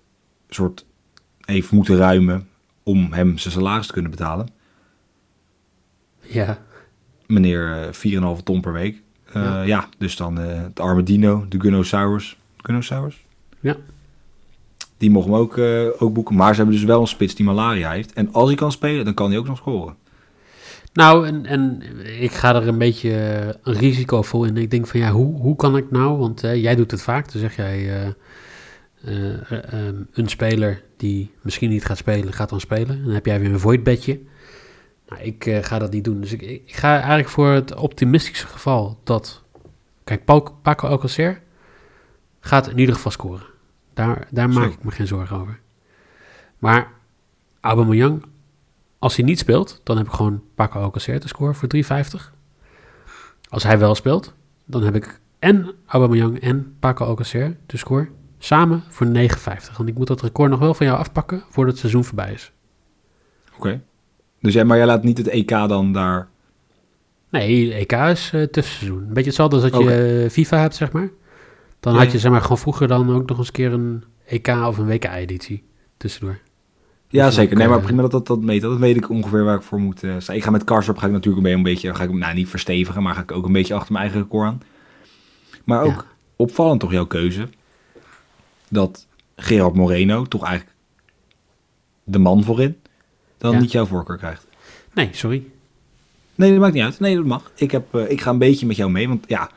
soort 0.49 0.87
heeft 1.41 1.71
moeten 1.71 1.97
ruimen 1.97 2.49
om 2.83 3.13
hem 3.13 3.39
zijn 3.39 3.55
salaris 3.55 3.87
te 3.87 3.93
kunnen 3.93 4.11
betalen. 4.11 4.49
Ja. 6.21 6.59
Meneer 7.27 7.93
uh, 8.05 8.37
4,5 8.37 8.43
ton 8.45 8.61
per 8.61 8.73
week. 8.73 9.03
Ja. 9.35 9.63
ja. 9.63 9.89
dus 9.99 10.17
dan 10.17 10.37
het 10.37 10.81
arme 10.81 11.03
Dino, 11.03 11.47
de 11.49 11.61
Gunnosaurus. 11.61 12.39
Gunnosaurus? 12.57 13.25
Ja. 13.61 13.77
Die 14.99 15.11
mogen 15.11 15.31
hem 15.31 15.41
ook, 15.41 15.57
uh, 15.57 15.87
ook 15.99 16.13
boeken. 16.13 16.37
Maar 16.37 16.51
ze 16.51 16.57
hebben 16.57 16.75
dus 16.75 16.85
wel 16.85 17.01
een 17.01 17.07
spits 17.07 17.35
die 17.35 17.45
malaria 17.45 17.91
heeft. 17.91 18.13
En 18.13 18.33
als 18.33 18.49
hij 18.49 18.57
kan 18.57 18.73
spelen, 18.73 19.05
dan 19.05 19.15
kan 19.15 19.29
hij 19.31 19.39
ook 19.39 19.47
nog 19.47 19.57
scoren. 19.57 19.97
Nou, 20.93 21.27
en, 21.27 21.47
en 21.47 21.83
ik 22.21 22.33
ga 22.33 22.55
er 22.55 22.69
een 22.69 22.79
beetje 22.79 23.11
een 23.63 23.75
risico 23.75 24.23
voor 24.23 24.47
in. 24.47 24.57
Ik 24.57 24.71
denk 24.71 24.87
van 24.87 25.01
ja, 25.01 25.11
hoe, 25.11 25.41
hoe 25.41 25.57
kan 25.57 25.77
ik 25.77 25.91
nou? 25.91 26.19
Want 26.19 26.45
uh, 26.45 26.63
jij 26.63 26.75
doet 26.75 26.91
het 26.91 27.03
vaak. 27.03 27.33
Dan 27.33 27.41
zeg 27.41 27.57
jij 27.57 28.15
um, 29.07 30.09
een 30.13 30.29
speler 30.29 30.83
die 30.97 31.31
misschien 31.43 31.71
niet 31.71 31.85
gaat 31.85 31.97
spelen, 31.97 32.33
gaat 32.33 32.49
dan 32.49 32.61
spelen. 32.61 32.89
En 32.89 33.05
dan 33.05 33.15
heb 33.15 33.27
jij 33.27 33.41
weer 33.41 33.53
een 33.53 33.61
void 33.61 33.83
bedje. 33.83 34.21
Nou, 35.09 35.23
ik 35.23 35.59
ga 35.63 35.79
dat 35.79 35.93
niet 35.93 36.05
doen. 36.05 36.21
Dus 36.21 36.33
ik, 36.33 36.43
ik, 36.43 36.75
ga 36.75 36.95
eigenlijk 36.95 37.29
voor 37.29 37.49
het 37.49 37.75
optimistische 37.75 38.47
geval 38.47 38.99
dat... 39.05 39.43
Kijk, 40.05 40.25
Paco 40.63 40.87
Alcacer 40.87 41.41
gaat 42.41 42.69
in 42.69 42.79
ieder 42.79 42.95
geval 42.95 43.13
scoren. 43.13 43.47
Daar, 43.99 44.27
daar 44.31 44.49
maak 44.49 44.73
ik 44.73 44.85
me 44.85 44.91
geen 44.91 45.07
zorgen 45.07 45.37
over. 45.37 45.61
Maar 46.59 46.91
Aubameyang, 47.61 48.25
Als 48.99 49.17
hij 49.17 49.25
niet 49.25 49.39
speelt, 49.39 49.81
dan 49.85 49.97
heb 49.97 50.07
ik 50.07 50.13
gewoon 50.13 50.43
Paco 50.55 50.81
Alcacer 50.81 51.21
te 51.21 51.29
scoren 51.29 51.55
voor 51.55 51.69
3,50. 51.77 51.83
Als 53.49 53.63
hij 53.63 53.79
wel 53.79 53.95
speelt, 53.95 54.35
dan 54.65 54.83
heb 54.83 54.95
ik 54.95 55.21
en 55.39 55.71
Aubameyang 55.87 56.41
en 56.41 56.77
Paco 56.79 57.05
Alcacer 57.05 57.57
te 57.67 57.77
scoren 57.77 58.09
samen 58.39 58.83
voor 58.89 59.07
9,50. 59.07 59.13
Want 59.77 59.89
ik 59.89 59.95
moet 59.95 60.07
dat 60.07 60.23
record 60.23 60.51
nog 60.51 60.61
wel 60.61 60.75
van 60.75 60.87
jou 60.87 60.99
afpakken 60.99 61.43
voordat 61.49 61.73
het 61.73 61.81
seizoen 61.81 62.05
voorbij 62.05 62.33
is. 62.33 62.53
Oké. 63.57 63.81
Dus 64.41 64.55
jij, 64.55 64.65
maar 64.65 64.77
jij 64.77 64.87
laat 64.87 65.03
niet 65.03 65.19
het 65.19 65.29
EK 65.29 65.49
dan 65.49 65.93
daar... 65.93 66.29
Nee, 67.31 67.75
EK 67.75 67.93
is 67.93 68.33
uh, 68.33 68.43
tussenseizoen. 68.43 69.03
Een 69.03 69.13
beetje 69.13 69.25
hetzelfde 69.25 69.57
als 69.57 69.71
dat 69.71 69.83
je 69.83 70.27
FIFA 70.31 70.59
hebt, 70.59 70.75
zeg 70.75 70.93
maar. 70.93 71.11
Dan 71.81 71.97
had 71.97 72.13
je 72.13 72.19
zeg 72.19 72.31
maar 72.31 72.43
gewoon 72.43 72.59
vroeger 72.59 72.89
dan 72.89 73.15
ook 73.15 73.29
nog 73.29 73.39
eens 73.39 73.47
een 73.47 73.53
keer 73.53 73.73
een 73.73 74.05
EK 74.27 74.49
of 74.49 74.79
een 74.79 74.87
WK-editie 74.87 75.63
tussendoor. 75.97 76.39
Ja, 77.09 77.27
dus 77.27 77.35
zeker. 77.35 77.57
nee, 77.57 77.69
maar 77.69 77.79
eh, 77.79 77.85
prima 77.85 78.03
dat 78.03 78.11
dat, 78.11 78.27
dat 78.27 78.41
meet. 78.41 78.63
Dat 78.63 78.79
weet 78.79 78.97
ik 78.97 79.11
ongeveer 79.11 79.45
waar 79.45 79.57
ik 79.57 79.63
voor 79.63 79.81
moet 79.81 80.03
uh, 80.03 80.15
staan. 80.19 80.37
Ik 80.37 80.43
ga 80.43 80.51
met 80.51 80.65
Karsdorp 80.65 80.99
ga 80.99 81.07
ik 81.07 81.13
natuurlijk 81.13 81.47
een 81.47 81.63
beetje, 81.63 81.95
ga 81.95 82.03
ik 82.03 82.13
nou 82.13 82.35
niet 82.35 82.49
verstevigen, 82.49 83.03
maar 83.03 83.15
ga 83.15 83.23
ik 83.23 83.33
ook 83.33 83.47
een 83.47 83.53
beetje 83.53 83.75
achter 83.75 83.93
mijn 83.93 84.05
eigen 84.05 84.23
record 84.23 84.47
aan. 84.47 84.63
Maar 85.65 85.83
ook 85.83 86.07
opvallend 86.37 86.81
toch 86.81 86.93
jouw 86.93 87.07
keuze 87.07 87.49
dat 88.69 89.07
Gerard 89.37 89.75
Moreno, 89.75 90.25
toch 90.25 90.45
eigenlijk 90.45 90.77
de 92.05 92.19
man 92.19 92.45
voorin, 92.45 92.77
dan 93.39 93.59
niet 93.59 93.73
jouw 93.73 93.87
voorkeur 93.87 94.17
krijgt. 94.17 94.47
Nee, 94.93 95.09
sorry. 95.13 95.45
Nee, 96.35 96.51
dat 96.51 96.61
maakt 96.61 96.75
niet 96.75 96.83
uit. 96.83 97.01
Nee, 97.01 97.17
dat 97.17 97.25
mag. 97.25 97.51
Ik, 97.55 97.71
heb, 97.71 97.95
uh, 97.95 98.11
ik 98.11 98.21
ga 98.21 98.31
een 98.31 98.39
beetje 98.39 98.67
met 98.67 98.77
jou 98.77 98.91
mee, 98.91 99.09
want 99.09 99.25
ja, 99.29 99.51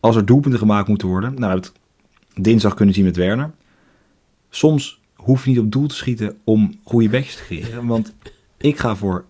als 0.00 0.16
er 0.16 0.26
doelpunten 0.26 0.58
gemaakt 0.58 0.88
moeten 0.88 1.08
worden, 1.08 1.30
nou, 1.30 1.40
we 1.40 1.46
hebben 1.46 1.70
het 2.34 2.44
dinsdag 2.44 2.74
kunnen 2.74 2.94
zien 2.94 3.04
met 3.04 3.16
Werner. 3.16 3.50
Soms 4.48 5.00
hoef 5.14 5.44
je 5.44 5.50
niet 5.50 5.58
op 5.58 5.72
doel 5.72 5.86
te 5.86 5.94
schieten 5.94 6.38
om 6.44 6.74
goede 6.84 7.08
bekjes 7.08 7.36
te 7.36 7.42
creëren. 7.42 7.86
Want 7.94 8.14
ik 8.56 8.78
ga 8.78 8.96
voor 8.96 9.24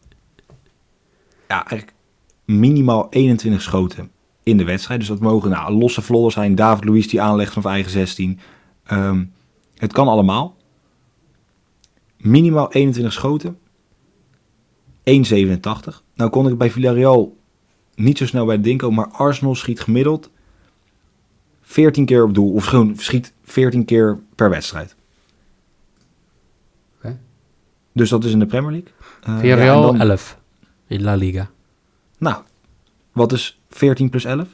ja, 1.49 1.67
eigenlijk 1.67 1.95
minimaal 2.45 3.07
21 3.11 3.63
schoten 3.63 4.11
in 4.43 4.57
de 4.57 4.65
wedstrijd. 4.65 5.01
Dus 5.01 5.09
dat 5.09 5.21
mogen 5.21 5.51
nou, 5.51 5.73
losse 5.73 6.03
vlodder 6.03 6.33
zijn. 6.33 6.55
David 6.55 6.85
Luiz 6.85 7.07
die 7.07 7.21
aanlegt 7.21 7.53
van 7.53 7.65
eigen 7.65 7.91
16. 7.91 8.39
Ehm, 8.85 9.25
het 9.75 9.93
kan 9.93 10.09
allemaal. 10.09 10.57
Minimaal 12.17 12.73
21 12.73 13.13
schoten. 13.13 13.59
1,87. 15.05 16.03
Nou 16.15 16.31
kon 16.31 16.49
ik 16.49 16.59
bij 16.59 16.71
Villarreal 16.71 17.37
niet 17.95 18.19
zo 18.19 18.27
snel 18.27 18.47
bij 18.47 18.57
de 18.57 18.63
ding 18.63 18.79
komen. 18.79 18.97
Maar 18.97 19.19
Arsenal 19.19 19.55
schiet 19.55 19.81
gemiddeld 19.81 20.31
14 21.67 22.05
keer 22.05 22.23
op 22.23 22.35
doel. 22.35 22.53
Of 22.53 22.65
gewoon 22.65 22.97
schiet 22.97 23.33
14 23.45 23.85
keer 23.85 24.19
per 24.35 24.51
wedstrijd. 24.51 24.97
Dus 27.97 28.09
dat 28.09 28.25
is 28.25 28.33
in 28.33 28.39
de 28.39 28.47
Premier 28.47 28.71
League. 28.71 28.91
Uh, 29.29 29.39
Villarreal 29.39 29.95
ja, 29.95 30.01
11 30.01 30.39
in 30.87 31.03
La 31.03 31.15
Liga. 31.15 31.51
Nou, 32.19 32.43
wat 33.13 33.33
is 33.33 33.61
14 33.71 34.11
plus 34.11 34.25
11? 34.25 34.49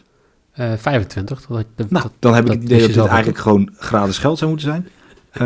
Uh, 0.58 0.72
25. 0.76 1.46
Dat, 1.46 1.66
dat, 1.74 1.90
nou, 1.90 2.08
dan 2.18 2.34
heb 2.34 2.44
ik 2.44 2.52
het 2.52 2.62
idee 2.62 2.80
dat 2.80 2.88
dit 2.88 3.04
eigenlijk 3.06 3.38
gewoon 3.38 3.70
gratis 3.76 4.18
geld 4.18 4.38
zou 4.38 4.50
moeten 4.50 4.68
zijn. 4.68 4.88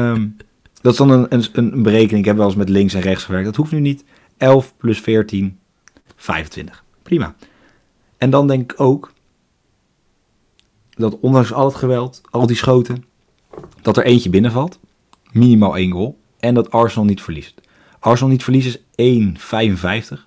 Um, 0.03 0.37
dat 0.83 0.93
is 0.93 0.99
dan 0.99 1.11
een, 1.11 1.27
een, 1.29 1.45
een 1.53 1.83
berekening. 1.83 2.19
Ik 2.19 2.25
heb 2.25 2.37
wel 2.37 2.47
eens 2.47 2.57
met 2.57 2.69
links 2.69 2.95
en 2.95 3.01
rechts 3.01 3.25
gewerkt. 3.25 3.47
Dat 3.47 3.57
hoeft 3.57 3.73
nu 3.73 3.81
niet. 3.81 4.05
11 4.37 4.75
plus 4.77 5.01
14, 5.01 5.59
25. 6.17 6.85
Prima. 7.03 7.35
En 8.19 8.31
dan 8.31 8.47
denk 8.47 8.73
ik 8.73 8.81
ook 8.81 9.13
dat 10.97 11.19
ondanks 11.21 11.53
al 11.53 11.65
het 11.65 11.75
geweld, 11.75 12.21
al 12.31 12.47
die 12.47 12.57
schoten, 12.57 13.05
dat 13.83 13.97
er 13.97 14.05
eentje 14.05 14.31
binnenvalt. 14.31 14.79
Minimaal 15.33 15.76
één 15.76 15.91
goal. 15.91 16.19
En 16.38 16.55
dat 16.55 16.71
Arsenal 16.71 17.05
niet 17.05 17.23
verliest. 17.23 17.61
Arsenal 17.99 18.33
niet 18.33 18.45
verliezen 18.45 18.81
is 18.95 19.35
1,55. 20.17 20.26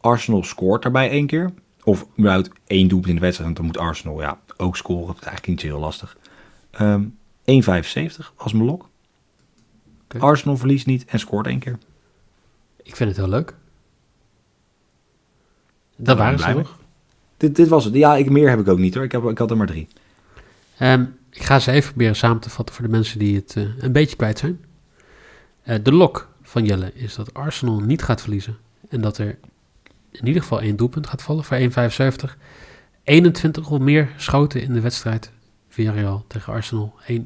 Arsenal 0.00 0.44
scoort 0.44 0.82
daarbij 0.82 1.10
één 1.10 1.26
keer. 1.26 1.52
Of 1.84 2.06
überhaupt 2.18 2.50
één 2.66 2.88
doelpunt 2.88 3.08
in 3.08 3.14
de 3.14 3.20
wedstrijd. 3.20 3.44
Want 3.44 3.56
dan 3.56 3.66
moet 3.66 3.88
Arsenal 3.88 4.20
ja, 4.20 4.38
ook 4.56 4.76
scoren. 4.76 5.06
Dat 5.06 5.16
is 5.16 5.22
eigenlijk 5.22 5.46
niet 5.46 5.60
zo 5.60 5.66
heel 5.66 5.84
lastig. 5.84 6.16
Um, 6.80 7.18
ehm, 7.44 7.62
1,75 8.20 8.32
als 8.36 8.52
mijn 8.52 8.64
lok. 8.64 8.88
Arsenal 10.18 10.56
verliest 10.56 10.86
niet 10.86 11.04
en 11.04 11.18
scoort 11.18 11.46
één 11.46 11.58
keer. 11.58 11.78
Ik 12.82 12.96
vind 12.96 13.08
het 13.08 13.18
heel 13.18 13.28
leuk. 13.28 13.54
Dat 15.96 16.16
waren 16.16 16.38
ze 16.38 16.52
nog. 16.52 16.78
Dit, 17.40 17.56
dit 17.56 17.68
was 17.68 17.84
het. 17.84 17.94
Ja, 17.94 18.16
ik, 18.16 18.30
meer 18.30 18.48
heb 18.48 18.60
ik 18.60 18.68
ook 18.68 18.78
niet 18.78 18.94
hoor. 18.94 19.04
Ik, 19.04 19.12
heb, 19.12 19.24
ik 19.24 19.38
had 19.38 19.50
er 19.50 19.56
maar 19.56 19.66
drie. 19.66 19.88
Um, 20.82 21.16
ik 21.30 21.42
ga 21.42 21.58
ze 21.58 21.70
even 21.70 21.88
proberen 21.88 22.16
samen 22.16 22.40
te 22.40 22.50
vatten 22.50 22.74
voor 22.74 22.84
de 22.84 22.90
mensen 22.90 23.18
die 23.18 23.36
het 23.36 23.54
uh, 23.58 23.64
een 23.78 23.92
beetje 23.92 24.16
kwijt 24.16 24.38
zijn. 24.38 24.64
Uh, 25.64 25.74
de 25.82 25.92
lok 25.92 26.28
van 26.42 26.64
Jelle 26.64 26.92
is 26.94 27.14
dat 27.14 27.34
Arsenal 27.34 27.80
niet 27.80 28.02
gaat 28.02 28.20
verliezen. 28.20 28.56
En 28.88 29.00
dat 29.00 29.18
er 29.18 29.38
in 30.10 30.26
ieder 30.26 30.42
geval 30.42 30.60
één 30.60 30.76
doelpunt 30.76 31.06
gaat 31.06 31.22
vallen 31.22 31.44
voor 31.44 31.58
1,75. 31.58 32.36
21 33.04 33.70
of 33.70 33.78
meer 33.78 34.12
schoten 34.16 34.62
in 34.62 34.72
de 34.72 34.80
wedstrijd. 34.80 35.30
Villarreal 35.68 36.24
tegen 36.26 36.52
Arsenal 36.52 36.94
1,87. 37.08 37.16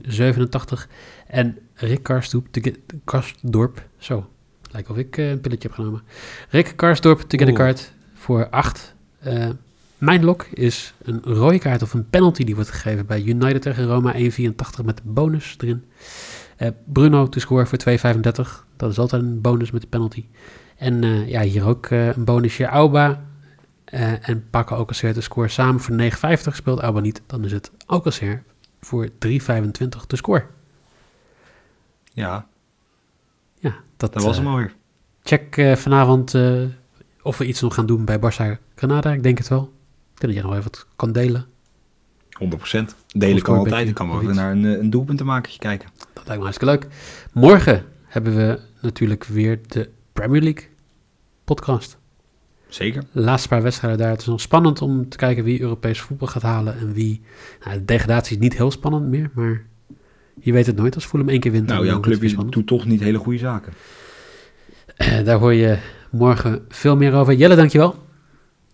En 1.27 1.59
Rick 1.75 2.03
Karsdorp, 2.03 2.47
te 2.51 2.81
Karsdorp, 3.05 3.87
zo, 3.99 4.29
lijkt 4.71 4.91
of 4.91 4.97
ik 4.97 5.17
uh, 5.17 5.31
een 5.31 5.41
pilletje 5.41 5.69
heb 5.69 5.77
genomen. 5.77 6.03
Rick 6.49 6.73
Karsdorp 6.77 7.21
te 7.21 7.39
get 7.39 7.49
a 7.49 7.53
card 7.53 7.93
voor 8.15 8.49
8. 8.49 8.95
Uh, 9.27 9.45
eh, 9.45 9.51
mijn 9.99 10.25
lok 10.25 10.43
is 10.43 10.95
een 11.03 11.23
rode 11.23 11.59
kaart 11.59 11.83
of 11.83 11.95
een 11.95 12.11
penalty 12.11 12.45
die 12.45 12.55
wordt 12.55 12.71
gegeven 12.71 13.07
bij 13.07 13.23
United 13.23 13.63
tegen 13.63 13.87
Roma 13.87 14.15
1,84 14.15 14.85
met 14.85 15.01
bonus 15.05 15.55
erin. 15.59 15.85
Uh, 16.59 16.69
Bruno 16.85 17.29
te 17.29 17.41
scoren 17.41 17.67
voor 17.67 17.79
2,35. 17.79 18.65
Dat 18.77 18.91
is 18.91 18.99
altijd 18.99 19.23
een 19.23 19.41
bonus 19.41 19.71
met 19.71 19.81
de 19.81 19.87
penalty. 19.87 20.25
En 20.77 21.03
uh, 21.03 21.29
ja, 21.29 21.43
hier 21.43 21.65
ook 21.65 21.91
uh, 21.91 22.07
een 22.07 22.25
bonusje. 22.25 22.65
Auba 22.65 23.25
en 24.21 24.47
pakken 24.51 24.77
Alcacer 24.77 25.13
te 25.13 25.21
score 25.21 25.49
samen 25.49 25.81
voor 25.81 25.97
9,50. 26.01 26.55
Speelt 26.55 26.81
Auba 26.81 27.01
niet, 27.01 27.23
dan 27.27 27.45
is 27.45 27.53
het 27.53 27.71
Alcacer 27.87 28.43
voor 28.81 29.09
3,25 29.09 29.11
te 30.07 30.17
score. 30.17 30.47
Ja. 32.13 32.47
Ja, 33.59 33.75
dat, 33.97 34.13
dat 34.13 34.23
was 34.23 34.37
hem 34.37 34.47
alweer. 34.47 34.75
Check 35.23 35.73
vanavond 35.77 36.35
of 37.23 37.39
we 37.39 37.47
iets 37.47 37.61
nog 37.61 37.75
gaan 37.75 37.87
doen 37.87 38.05
bij 38.05 38.19
Barça 38.19 38.61
Granada. 38.75 39.13
Ik 39.13 39.23
denk 39.23 39.39
het 39.39 39.49
wel. 39.49 39.74
Ik 40.15 40.21
denk 40.21 40.33
dat 40.33 40.43
jij 40.43 40.43
nog 40.43 40.53
even 40.53 40.71
wat 40.71 40.87
kan 40.97 41.13
delen. 41.13 41.47
100%. 42.45 42.95
Delen 43.07 43.43
kan 43.43 43.57
altijd. 43.57 43.89
Ik 43.89 43.95
kan 43.95 44.09
wel 44.09 44.23
even 44.23 44.35
naar 44.35 44.53
een, 44.53 44.65
een 44.65 44.91
doelpuntenmakertje 44.91 45.59
kijken. 45.59 45.89
Dat 46.13 46.27
lijkt 46.27 46.43
me 46.43 46.49
hartstikke 46.49 46.75
leuk. 46.75 46.87
Morgen 47.33 47.85
hebben 48.05 48.37
we 48.37 48.61
natuurlijk 48.81 49.25
weer 49.25 49.61
de 49.67 49.91
Premier 50.13 50.43
League 50.43 50.69
podcast. 51.45 51.99
Zeker. 52.69 53.03
De 53.13 53.21
laatste 53.21 53.49
paar 53.49 53.63
wedstrijden 53.63 53.99
daar. 53.99 54.11
Het 54.11 54.21
is 54.21 54.27
nog 54.27 54.41
spannend 54.41 54.83
om 54.83 55.09
te 55.09 55.17
kijken 55.17 55.45
wie 55.45 55.61
Europees 55.61 56.01
voetbal 56.01 56.29
gaat 56.29 56.43
halen 56.43 56.79
en 56.79 56.93
wie... 56.93 57.21
Nou, 57.65 57.79
de 57.79 57.85
degradatie 57.85 58.37
is 58.37 58.43
niet 58.43 58.57
heel 58.57 58.71
spannend 58.71 59.07
meer, 59.07 59.31
maar 59.35 59.67
je 60.41 60.53
weet 60.53 60.67
het 60.67 60.77
nooit 60.77 60.95
als 60.95 61.05
Fulham 61.05 61.29
één 61.29 61.41
keer 61.41 61.53
wint. 61.53 61.67
Nou, 61.67 61.87
jouw 61.87 62.01
clubje 62.01 62.49
doet 62.49 62.67
toch 62.67 62.87
niet 62.87 63.01
hele 63.01 63.19
goede 63.19 63.39
zaken. 63.39 63.73
Uh, 64.99 65.25
daar 65.25 65.39
hoor 65.39 65.55
je 65.55 65.79
morgen 66.11 66.65
veel 66.69 66.97
meer 66.97 67.13
over. 67.15 67.35
Jelle, 67.35 67.57
dankjewel. 67.57 67.95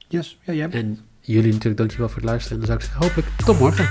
Yes, 0.08 0.38
ja, 0.42 0.52
jij. 0.52 0.70
En 0.70 0.98
jullie 1.20 1.52
natuurlijk 1.52 1.76
dankjewel 1.76 2.08
voor 2.08 2.16
het 2.16 2.30
luisteren. 2.30 2.60
En 2.60 2.66
dan 2.66 2.78
zou 2.78 2.78
ik 2.78 2.84
zeggen, 2.84 3.06
hopelijk 3.06 3.28
tot 3.44 3.58
morgen. 3.58 3.88